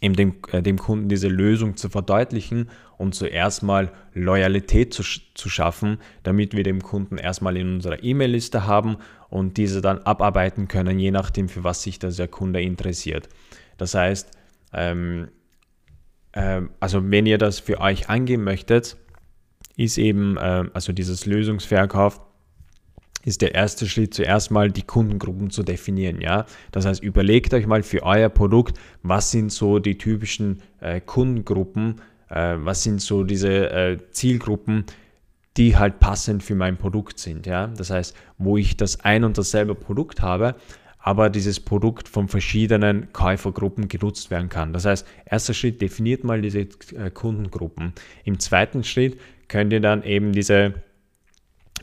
eben 0.00 0.14
dem, 0.16 0.34
äh, 0.52 0.62
dem 0.62 0.78
Kunden 0.78 1.08
diese 1.08 1.28
Lösung 1.28 1.76
zu 1.76 1.88
verdeutlichen 1.88 2.70
und 2.96 3.14
zuerst 3.14 3.62
mal 3.62 3.92
Loyalität 4.14 4.94
zu, 4.94 5.02
zu 5.34 5.48
schaffen, 5.48 5.98
damit 6.22 6.54
wir 6.54 6.62
den 6.62 6.82
Kunden 6.82 7.18
erstmal 7.18 7.56
in 7.56 7.74
unserer 7.74 8.02
E-Mail-Liste 8.02 8.66
haben 8.66 8.96
und 9.28 9.56
diese 9.56 9.80
dann 9.80 9.98
abarbeiten 9.98 10.68
können, 10.68 10.98
je 10.98 11.10
nachdem, 11.10 11.48
für 11.48 11.64
was 11.64 11.82
sich 11.82 11.98
der 11.98 12.28
Kunde 12.28 12.60
interessiert. 12.62 13.28
Das 13.76 13.94
heißt, 13.94 14.30
ähm, 14.72 15.28
äh, 16.32 16.62
also 16.80 17.10
wenn 17.10 17.26
ihr 17.26 17.38
das 17.38 17.60
für 17.60 17.80
euch 17.80 18.08
angehen 18.08 18.42
möchtet, 18.42 18.96
ist 19.76 19.98
eben, 19.98 20.36
äh, 20.36 20.64
also 20.72 20.92
dieses 20.92 21.26
Lösungsverkauf, 21.26 22.20
ist 23.24 23.42
der 23.42 23.54
erste 23.54 23.86
Schritt 23.86 24.14
zuerst 24.14 24.50
mal 24.50 24.70
die 24.70 24.82
Kundengruppen 24.82 25.50
zu 25.50 25.62
definieren. 25.62 26.20
Ja? 26.20 26.46
Das 26.72 26.86
heißt, 26.86 27.02
überlegt 27.02 27.52
euch 27.54 27.66
mal 27.66 27.82
für 27.82 28.02
euer 28.02 28.28
Produkt, 28.28 28.78
was 29.02 29.30
sind 29.30 29.52
so 29.52 29.78
die 29.78 29.98
typischen 29.98 30.62
äh, 30.80 31.00
Kundengruppen, 31.00 32.00
äh, 32.28 32.56
was 32.58 32.82
sind 32.82 33.00
so 33.02 33.24
diese 33.24 33.70
äh, 33.70 33.98
Zielgruppen, 34.10 34.84
die 35.56 35.76
halt 35.76 36.00
passend 36.00 36.42
für 36.42 36.54
mein 36.54 36.76
Produkt 36.76 37.18
sind. 37.18 37.46
Ja? 37.46 37.66
Das 37.66 37.90
heißt, 37.90 38.16
wo 38.38 38.56
ich 38.56 38.76
das 38.76 39.00
ein 39.00 39.24
und 39.24 39.36
dasselbe 39.36 39.74
Produkt 39.74 40.22
habe, 40.22 40.54
aber 41.02 41.30
dieses 41.30 41.60
Produkt 41.60 42.08
von 42.08 42.28
verschiedenen 42.28 43.12
Käufergruppen 43.12 43.88
genutzt 43.88 44.30
werden 44.30 44.48
kann. 44.48 44.72
Das 44.72 44.84
heißt, 44.84 45.06
erster 45.24 45.54
Schritt 45.54 45.80
definiert 45.80 46.24
mal 46.24 46.40
diese 46.40 46.60
äh, 46.60 47.10
Kundengruppen. 47.12 47.92
Im 48.24 48.38
zweiten 48.38 48.84
Schritt 48.84 49.18
könnt 49.48 49.72
ihr 49.72 49.80
dann 49.80 50.02
eben 50.04 50.32
diese 50.32 50.74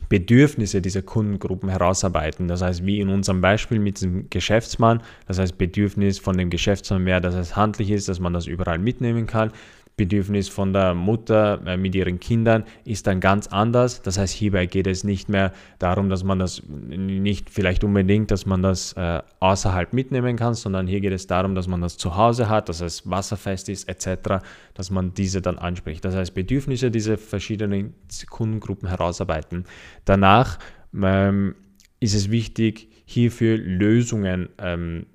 Bedürfnisse 0.10 0.82
dieser 0.82 1.02
Kundengruppen 1.02 1.70
herausarbeiten. 1.70 2.48
Das 2.48 2.62
heißt, 2.62 2.86
wie 2.86 3.00
in 3.00 3.10
unserem 3.10 3.42
Beispiel 3.42 3.80
mit 3.80 4.02
dem 4.02 4.30
Geschäftsmann, 4.30 5.02
das 5.28 5.40
heißt 5.40 5.58
Bedürfnis 5.58 6.20
von 6.20 6.38
dem 6.38 6.50
Geschäftsmann 6.50 7.06
wäre, 7.06 7.22
dass 7.22 7.36
es 7.36 7.56
handlich 7.56 7.92
ist, 7.92 8.08
dass 8.08 8.20
man 8.20 8.34
das 8.34 8.48
überall 8.48 8.80
mitnehmen 8.80 9.28
kann. 9.28 9.52
Bedürfnis 9.98 10.48
von 10.48 10.74
der 10.74 10.94
Mutter 10.94 11.60
äh, 11.66 11.75
mit 11.75 11.96
ihren 11.96 12.20
Kindern 12.20 12.63
ist 12.86 13.08
dann 13.08 13.20
ganz 13.20 13.48
anders. 13.48 14.04
Das 14.04 14.20
heißt, 14.20 14.32
hierbei 14.32 14.68
geht 14.68 14.86
es 14.86 15.04
nicht 15.04 15.27
mehr 15.27 15.51
darum, 15.80 16.08
dass 16.08 16.24
man 16.24 16.38
das 16.38 16.62
nicht 16.68 17.50
vielleicht 17.50 17.84
unbedingt, 17.84 18.30
dass 18.30 18.46
man 18.46 18.62
das 18.62 18.94
äh, 18.94 19.24
außerhalb 19.39 19.94
mitnehmen 19.94 20.36
kann, 20.36 20.54
sondern 20.54 20.86
hier 20.86 21.01
geht 21.01 21.13
es 21.13 21.25
darum, 21.25 21.56
dass 21.56 21.68
man 21.68 21.82
das 21.82 21.98
zu 21.98 22.16
Hause 22.16 22.48
hat, 22.48 22.70
dass 22.70 22.80
es 22.80 23.10
wasserfest 23.10 23.70
ist 23.70 23.89
etc., 23.89 24.46
dass 24.75 24.92
man 24.92 25.16
diese 25.16 25.42
dann 25.42 25.58
anspricht. 25.58 26.06
Das 26.06 26.16
heißt, 26.16 26.36
Bedürfnisse 26.36 26.92
dieser 26.92 27.18
verschiedenen 27.18 27.96
Kundengruppen 28.30 28.88
herausarbeiten. 28.88 29.66
Danach 30.06 30.60
ähm, 30.94 31.56
ist 32.00 32.13
es 32.13 32.30
wichtig, 32.30 32.89
hierfür 33.06 33.57
Lösungen 33.57 34.50
ähm, 34.60 35.07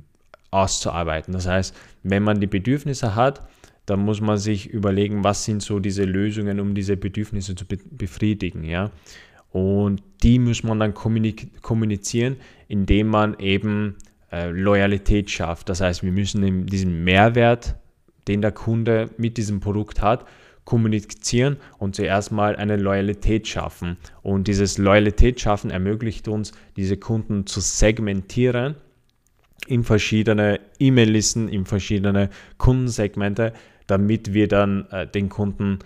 auszuarbeiten. 0.50 1.32
Das 1.32 1.46
heißt, 1.46 1.72
wenn 2.02 2.24
man 2.24 2.40
die 2.40 2.48
Bedürfnisse 2.48 3.14
hat, 3.14 3.42
da 3.86 3.96
muss 3.96 4.20
man 4.20 4.38
sich 4.38 4.70
überlegen, 4.70 5.24
was 5.24 5.44
sind 5.44 5.62
so 5.62 5.80
diese 5.80 6.04
Lösungen, 6.04 6.60
um 6.60 6.74
diese 6.74 6.96
Bedürfnisse 6.96 7.54
zu 7.54 7.66
be 7.66 7.78
befriedigen. 7.90 8.64
Ja? 8.64 8.90
Und 9.50 10.02
die 10.22 10.38
muss 10.38 10.62
man 10.62 10.80
dann 10.80 10.94
kommunizieren, 10.94 12.36
indem 12.68 13.08
man 13.08 13.38
eben 13.38 13.96
äh, 14.30 14.50
Loyalität 14.50 15.30
schafft. 15.30 15.68
Das 15.68 15.80
heißt, 15.80 16.02
wir 16.02 16.12
müssen 16.12 16.66
diesen 16.66 17.04
Mehrwert, 17.04 17.76
den 18.28 18.40
der 18.40 18.52
Kunde 18.52 19.10
mit 19.18 19.36
diesem 19.36 19.60
Produkt 19.60 20.00
hat, 20.00 20.26
kommunizieren 20.64 21.56
und 21.78 21.96
zuerst 21.96 22.30
mal 22.30 22.56
eine 22.56 22.76
Loyalität 22.76 23.48
schaffen. 23.48 23.98
Und 24.22 24.46
dieses 24.46 24.78
Loyalität 24.78 25.40
schaffen 25.40 25.70
ermöglicht 25.70 26.28
uns, 26.28 26.52
diese 26.76 26.96
Kunden 26.96 27.46
zu 27.46 27.60
segmentieren 27.60 28.76
in 29.66 29.84
verschiedene 29.84 30.60
E-Mail-Listen, 30.78 31.48
in 31.48 31.66
verschiedene 31.66 32.30
Kundensegmente, 32.58 33.52
damit 33.92 34.32
wir 34.32 34.48
dann 34.48 34.86
äh, 34.90 35.06
den 35.06 35.28
Kunden 35.28 35.80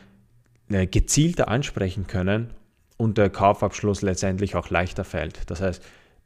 äh, 0.70 0.86
gezielter 0.86 1.48
ansprechen 1.48 2.06
können 2.06 2.50
und 2.96 3.18
der 3.18 3.30
Kaufabschluss 3.30 4.00
letztendlich 4.00 4.54
auch 4.54 4.70
leichter 4.70 5.02
fällt. 5.02 5.50
Das 5.50 5.60
heißt, 5.60 5.82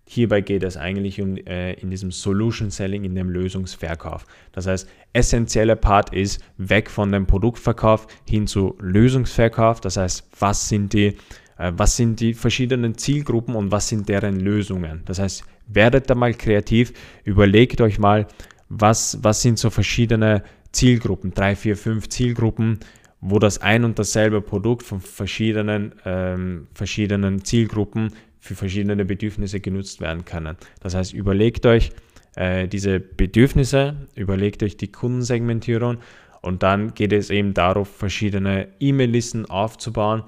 hierbei 0.06 0.42
geht 0.42 0.62
es 0.62 0.76
eigentlich 0.76 1.22
um 1.22 1.38
äh, 1.38 1.72
in 1.72 1.88
diesem 1.88 2.10
Solution 2.10 2.70
Selling, 2.70 3.04
in 3.04 3.14
dem 3.14 3.30
Lösungsverkauf. 3.30 4.26
Das 4.52 4.66
heißt, 4.66 4.90
essentieller 5.14 5.76
Part 5.76 6.12
ist 6.12 6.44
weg 6.58 6.90
von 6.90 7.12
dem 7.12 7.26
Produktverkauf 7.26 8.06
hin 8.28 8.46
zu 8.46 8.76
Lösungsverkauf. 8.78 9.80
Das 9.80 9.96
heißt, 9.96 10.28
was 10.38 10.68
sind 10.68 10.92
die 10.92 11.16
äh, 11.56 11.72
was 11.74 11.96
sind 11.96 12.20
die 12.20 12.34
verschiedenen 12.34 12.98
Zielgruppen 12.98 13.54
und 13.54 13.72
was 13.72 13.88
sind 13.88 14.06
deren 14.06 14.38
Lösungen. 14.38 15.00
Das 15.06 15.18
heißt, 15.18 15.44
werdet 15.66 16.10
da 16.10 16.14
mal 16.14 16.34
kreativ, 16.34 16.92
überlegt 17.24 17.80
euch 17.80 17.98
mal, 17.98 18.26
was, 18.68 19.18
was 19.22 19.42
sind 19.42 19.58
so 19.58 19.70
verschiedene 19.70 20.44
Zielgruppen, 20.72 21.33
drei, 21.35 21.56
vier, 21.56 21.76
fünf 21.76 22.09
Zielgruppen, 22.09 22.80
wo 23.20 23.38
das 23.38 23.59
ein 23.59 23.85
und 23.85 23.98
dasselbe 23.98 24.40
Produkt 24.40 24.83
von 24.83 25.00
verschiedenen, 25.00 25.94
ähm, 26.04 26.68
verschiedenen 26.74 27.44
Zielgruppen 27.44 28.12
für 28.38 28.54
verschiedene 28.54 29.04
Bedürfnisse 29.04 29.61
genutzt 29.61 30.00
werden 30.00 30.24
können. 30.24 30.56
Das 30.80 30.94
heißt, 30.94 31.12
überlegt 31.12 31.66
euch 31.66 31.92
äh, 32.37 32.66
diese 32.66 33.00
Bedürfnisse, 33.00 34.09
überlegt 34.14 34.62
euch 34.62 34.76
die 34.76 34.90
Kundensegmentierung 34.90 35.98
und 36.40 36.62
dann 36.62 36.94
geht 36.94 37.12
es 37.12 37.28
eben 37.30 37.52
darauf, 37.52 37.88
verschiedene 37.88 38.68
E-Mail-Listen 38.80 39.46
aufzubauen, 39.46 40.22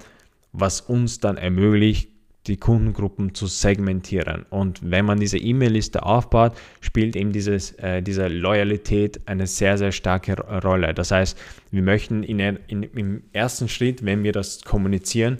was 0.51 0.81
uns 0.81 1.19
dann 1.19 1.37
ermöglicht, 1.37 2.09
die 2.47 2.57
Kundengruppen 2.57 3.33
zu 3.33 3.47
segmentieren. 3.47 4.45
Und 4.49 4.79
wenn 4.83 5.05
man 5.05 5.19
diese 5.19 5.37
E-Mail-Liste 5.37 6.03
aufbaut, 6.03 6.53
spielt 6.81 7.15
eben 7.15 7.31
dieses, 7.31 7.71
äh, 7.73 8.01
diese 8.01 8.27
Loyalität 8.27 9.21
eine 9.27 9.47
sehr, 9.47 9.77
sehr 9.77 9.91
starke 9.91 10.35
Rolle. 10.61 10.93
Das 10.93 11.11
heißt, 11.11 11.39
wir 11.71 11.81
möchten 11.81 12.23
in, 12.23 12.39
in, 12.39 12.83
im 12.83 13.23
ersten 13.31 13.69
Schritt, 13.69 14.03
wenn 14.05 14.23
wir 14.23 14.33
das 14.33 14.63
kommunizieren, 14.63 15.37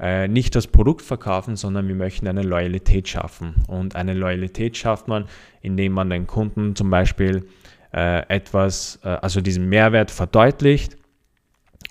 äh, 0.00 0.26
nicht 0.26 0.56
das 0.56 0.66
Produkt 0.66 1.02
verkaufen, 1.02 1.54
sondern 1.54 1.86
wir 1.86 1.94
möchten 1.94 2.26
eine 2.26 2.42
Loyalität 2.42 3.06
schaffen. 3.08 3.54
Und 3.68 3.94
eine 3.94 4.14
Loyalität 4.14 4.76
schafft 4.76 5.06
man, 5.06 5.26
indem 5.60 5.92
man 5.92 6.10
den 6.10 6.26
Kunden 6.26 6.74
zum 6.74 6.90
Beispiel 6.90 7.46
äh, 7.94 8.26
etwas, 8.28 8.98
äh, 9.04 9.08
also 9.08 9.40
diesen 9.40 9.68
Mehrwert 9.68 10.10
verdeutlicht 10.10 10.96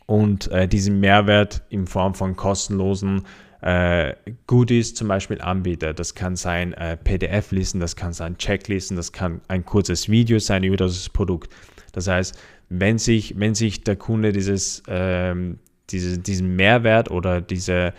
und 0.08 0.52
äh, 0.52 0.68
diesen 0.68 1.00
Mehrwert 1.00 1.62
in 1.70 1.88
Form 1.88 2.16
von 2.16 2.36
kostenlosen 2.36 3.22
äh, 3.62 4.16
Goodies 4.48 4.94
zum 4.94 5.08
Beispiel 5.08 5.42
anbietet. 5.42 6.00
Das 6.00 6.16
kann 6.16 6.36
sein 6.36 6.74
äh, 6.74 6.98
PDF-Listen, 6.98 7.80
das 7.80 7.96
kann 7.96 8.14
sein 8.14 8.38
Checklisten, 8.38 8.98
das 8.98 9.12
kann 9.12 9.42
ein 9.48 9.66
kurzes 9.66 10.10
Video 10.10 10.40
sein 10.40 10.64
über 10.64 10.78
das 10.78 11.10
Produkt. 11.10 11.54
Das 11.92 12.08
heißt, 12.08 12.38
wenn 12.70 12.98
sich, 12.98 13.38
wenn 13.38 13.54
sich 13.54 13.84
der 13.84 13.98
Kunde 13.98 14.32
dieses, 14.32 14.82
ähm, 14.88 15.60
diese, 15.90 16.18
diesen 16.20 16.56
Mehrwert 16.56 17.12
oder 17.12 17.42
diese, 17.42 17.94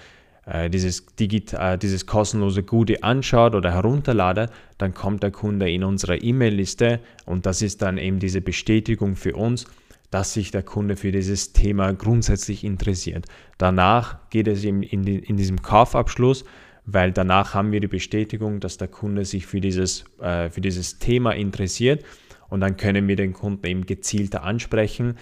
äh, 0.47 0.71
dieses, 0.71 1.07
digital, 1.15 1.75
äh, 1.75 1.79
dieses 1.79 2.07
kostenlose 2.07 2.63
Goodie 2.63 3.03
anschaut 3.03 3.55
oder 3.55 3.73
herunterladet, 3.73 4.51
dann 4.79 4.95
kommt 4.95 5.23
der 5.23 5.31
Kunde 5.31 5.71
in 5.71 5.85
unsere 5.85 6.17
E-Mail-Liste 6.17 7.01
und 7.27 7.47
das 7.47 7.63
ist 7.63 7.83
dann 7.83 7.99
eben 7.99 8.19
diese 8.19 8.41
Bestätigung 8.41 9.15
für 9.15 9.37
uns, 9.37 9.67
dass 10.13 10.35
sich 10.35 10.51
der 10.51 10.63
Kunde 10.63 10.97
für 10.97 11.11
dieses 11.11 11.55
Thema 11.55 11.93
grundsätzlich 11.93 12.65
interessiert. 12.65 13.27
Danach 13.57 14.29
geht 14.29 14.47
es 14.47 14.63
ihm 14.63 14.83
in, 14.83 15.05
in 15.05 15.37
diesem 15.37 15.63
Kaufabschluss, 15.63 16.45
weil 16.85 17.13
danach 17.13 17.55
haben 17.55 17.73
wir 17.73 17.81
die 17.81 17.89
Bestätigung, 17.89 18.61
dass 18.61 18.77
der 18.77 18.89
Kunde 18.89 19.25
sich 19.25 19.47
für 19.47 19.61
dieses, 19.61 20.05
äh, 20.21 20.51
für 20.51 20.61
dieses 20.61 20.99
Thema 20.99 21.33
interessiert 21.33 22.05
und 22.51 22.61
dann 22.61 22.77
können 22.77 23.09
wir 23.09 23.17
den 23.17 23.33
Kunden 23.33 23.67
eben 23.67 23.87
gezielter 23.87 24.43
ansprechen. 24.43 25.17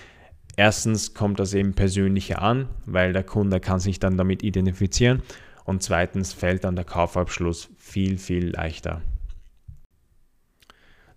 Erstens 0.57 1.15
kommt 1.15 1.39
das 1.39 1.55
eben 1.55 1.75
persönlicher 1.75 2.43
an, 2.43 2.69
weil 2.85 3.13
der 3.13 3.23
Kunde 3.23 3.61
kann 3.61 3.79
sich 3.79 4.01
dann 4.01 4.17
damit 4.17 4.43
identifizieren 4.43 5.23
und 5.65 5.85
zweitens 5.85 6.33
fällt 6.33 6.65
dann 6.65 6.75
der 6.75 6.85
Kaufabschluss 6.85 7.71
viel, 7.79 8.19
viel 8.19 8.51
leichter. 8.51 9.03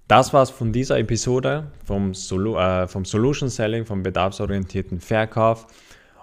Das 0.07 0.33
war's 0.33 0.49
von 0.49 0.73
dieser 0.73 0.99
Episode 0.99 1.71
vom, 1.85 2.13
Solu 2.13 2.57
äh, 2.57 2.87
vom 2.87 3.05
Solution 3.05 3.49
Selling, 3.49 3.85
vom 3.85 4.03
bedarfsorientierten 4.03 4.99
Verkauf. 4.99 5.67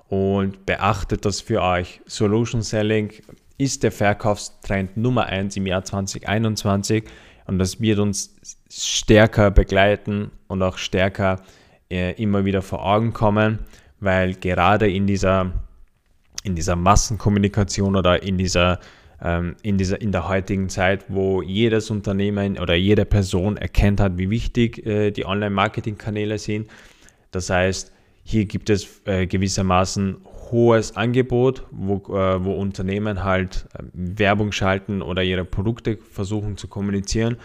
Und 0.09 0.67
beachtet 0.67 1.25
das 1.25 1.41
für 1.41 1.63
euch. 1.63 2.01
Solution 2.07 2.63
Selling 2.63 3.13
ist 3.59 3.83
der 3.83 3.93
Verkaufstrend 3.93 4.97
Nummer 4.97 5.27
1 5.27 5.57
im 5.57 5.67
Jahr 5.67 5.85
2021 5.85 7.05
und 7.47 7.59
das 7.59 7.81
wird 7.81 7.99
uns 7.99 8.35
stärker 8.71 9.51
begleiten 9.51 10.31
und 10.49 10.63
auch 10.63 10.79
stärker 10.79 11.43
äh, 11.91 12.13
immer 12.21 12.45
wieder 12.45 12.63
vor 12.63 12.85
Augen 12.85 13.13
kommen, 13.13 13.61
weil 14.01 14.35
gerade 14.35 14.91
in 14.91 15.07
dieser, 15.07 15.53
in 16.43 16.55
dieser 16.55 16.75
Massenkommunikation 16.75 17.97
oder 17.97 18.23
in 18.23 18.39
dieser 18.39 18.81
in, 19.63 19.77
dieser, 19.77 20.01
in 20.01 20.13
der 20.13 20.29
heutigen 20.29 20.71
Zeit, 20.71 21.05
wo 21.09 21.43
jedes 21.43 21.91
Unternehmen 21.91 22.59
oder 22.59 22.75
jede 22.75 23.05
Person 23.05 23.59
erkennt 23.59 24.01
hat, 24.01 24.17
wie 24.17 24.31
wichtig 24.31 24.87
äh, 24.87 25.11
die 25.11 25.27
Online-Marketing-Kanäle 25.27 26.39
sind. 26.39 26.71
Das 27.31 27.51
heißt, 27.51 27.93
hier 28.25 28.47
gibt 28.47 28.71
es 28.71 29.03
äh, 29.05 29.27
gewissermaßen 29.27 30.17
hohes 30.51 30.97
Angebot, 30.97 31.67
wo, 31.71 31.97
äh, 32.17 32.45
wo 32.45 32.53
Unternehmen 32.53 33.25
halt 33.25 33.67
äh, 33.75 33.83
Werbung 33.93 34.53
schalten 34.53 35.03
oder 35.03 35.23
ihre 35.23 35.45
Produkte 35.45 35.97
versuchen 35.97 36.57
zu 36.57 36.69
kommunizieren 36.69 37.37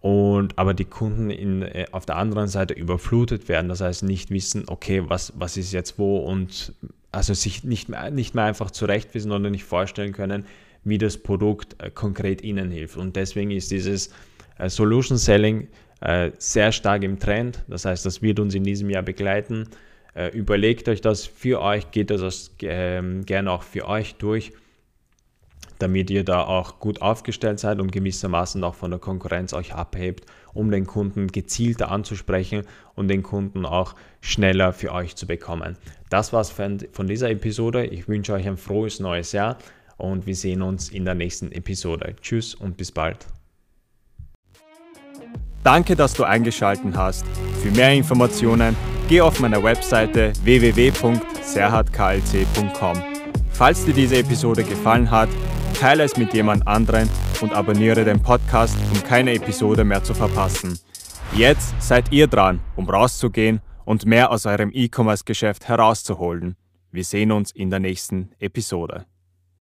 und 0.00 0.58
aber 0.58 0.74
die 0.74 0.84
Kunden 0.84 1.30
in, 1.30 1.62
äh, 1.62 1.86
auf 1.92 2.06
der 2.06 2.16
anderen 2.16 2.48
Seite 2.48 2.74
überflutet 2.74 3.48
werden, 3.48 3.68
das 3.68 3.80
heißt 3.80 4.02
nicht 4.04 4.30
wissen, 4.30 4.64
okay, 4.68 5.02
was, 5.06 5.32
was 5.36 5.56
ist 5.56 5.72
jetzt 5.72 5.98
wo 5.98 6.18
und 6.18 6.72
also 7.12 7.34
sich 7.34 7.64
nicht 7.64 7.88
mehr, 7.88 8.10
nicht 8.10 8.34
mehr 8.34 8.44
einfach 8.44 8.70
zurechtwissen 8.70 9.32
oder 9.32 9.50
nicht 9.50 9.64
vorstellen 9.64 10.12
können, 10.12 10.44
wie 10.86 10.98
das 10.98 11.18
Produkt 11.18 11.76
äh, 11.82 11.90
konkret 11.90 12.42
Ihnen 12.42 12.70
hilft. 12.70 12.96
Und 12.96 13.16
deswegen 13.16 13.50
ist 13.50 13.70
dieses 13.70 14.10
äh, 14.58 14.70
Solution 14.70 15.18
Selling 15.18 15.68
äh, 16.00 16.30
sehr 16.38 16.72
stark 16.72 17.02
im 17.02 17.18
Trend. 17.18 17.64
Das 17.68 17.84
heißt, 17.84 18.06
das 18.06 18.22
wird 18.22 18.38
uns 18.38 18.54
in 18.54 18.64
diesem 18.64 18.88
Jahr 18.88 19.02
begleiten. 19.02 19.68
Überlegt 20.32 20.88
euch 20.88 21.02
das 21.02 21.26
für 21.26 21.60
euch, 21.60 21.90
geht 21.90 22.08
das 22.08 22.50
ähm, 22.62 23.26
gerne 23.26 23.50
auch 23.50 23.62
für 23.62 23.86
euch 23.86 24.14
durch, 24.14 24.54
damit 25.78 26.08
ihr 26.08 26.24
da 26.24 26.42
auch 26.42 26.80
gut 26.80 27.02
aufgestellt 27.02 27.60
seid 27.60 27.80
und 27.80 27.92
gewissermaßen 27.92 28.64
auch 28.64 28.74
von 28.74 28.90
der 28.90 28.98
Konkurrenz 28.98 29.52
euch 29.52 29.74
abhebt, 29.74 30.24
um 30.54 30.70
den 30.70 30.86
Kunden 30.86 31.26
gezielter 31.26 31.90
anzusprechen 31.90 32.62
und 32.94 33.08
den 33.08 33.22
Kunden 33.22 33.66
auch 33.66 33.94
schneller 34.22 34.72
für 34.72 34.90
euch 34.90 35.16
zu 35.16 35.26
bekommen. 35.26 35.76
Das 36.08 36.32
war's 36.32 36.50
von 36.50 37.06
dieser 37.06 37.28
Episode. 37.28 37.84
Ich 37.84 38.08
wünsche 38.08 38.32
euch 38.32 38.48
ein 38.48 38.56
frohes 38.56 39.00
neues 39.00 39.32
Jahr 39.32 39.58
und 39.96 40.26
wir 40.26 40.34
sehen 40.34 40.62
uns 40.62 40.88
in 40.88 41.04
der 41.04 41.14
nächsten 41.14 41.52
Episode. 41.52 42.16
Tschüss 42.20 42.52
und 42.54 42.76
bis 42.76 42.90
bald. 42.92 43.26
Danke, 45.62 45.96
dass 45.96 46.12
du 46.14 46.24
eingeschaltet 46.24 46.96
hast. 46.96 47.26
Für 47.62 47.70
mehr 47.72 47.92
Informationen 47.92 48.74
geh 49.08 49.20
auf 49.20 49.40
meiner 49.40 49.62
Webseite 49.62 50.32
www.serhatklc.com. 50.44 53.02
Falls 53.50 53.84
dir 53.84 53.94
diese 53.94 54.18
Episode 54.18 54.62
gefallen 54.62 55.10
hat, 55.10 55.28
teile 55.74 56.04
es 56.04 56.16
mit 56.16 56.32
jemand 56.34 56.68
anderen 56.68 57.10
und 57.40 57.52
abonniere 57.52 58.04
den 58.04 58.22
Podcast, 58.22 58.78
um 58.92 59.02
keine 59.02 59.32
Episode 59.32 59.82
mehr 59.82 60.04
zu 60.04 60.14
verpassen. 60.14 60.78
Jetzt 61.34 61.74
seid 61.82 62.12
ihr 62.12 62.28
dran, 62.28 62.60
um 62.76 62.88
rauszugehen 62.88 63.60
und 63.84 64.06
mehr 64.06 64.30
aus 64.30 64.46
eurem 64.46 64.70
E-Commerce-Geschäft 64.72 65.66
herauszuholen. 65.68 66.54
Wir 66.92 67.02
sehen 67.04 67.32
uns 67.32 67.50
in 67.50 67.70
der 67.70 67.80
nächsten 67.80 68.30
Episode. 68.38 69.06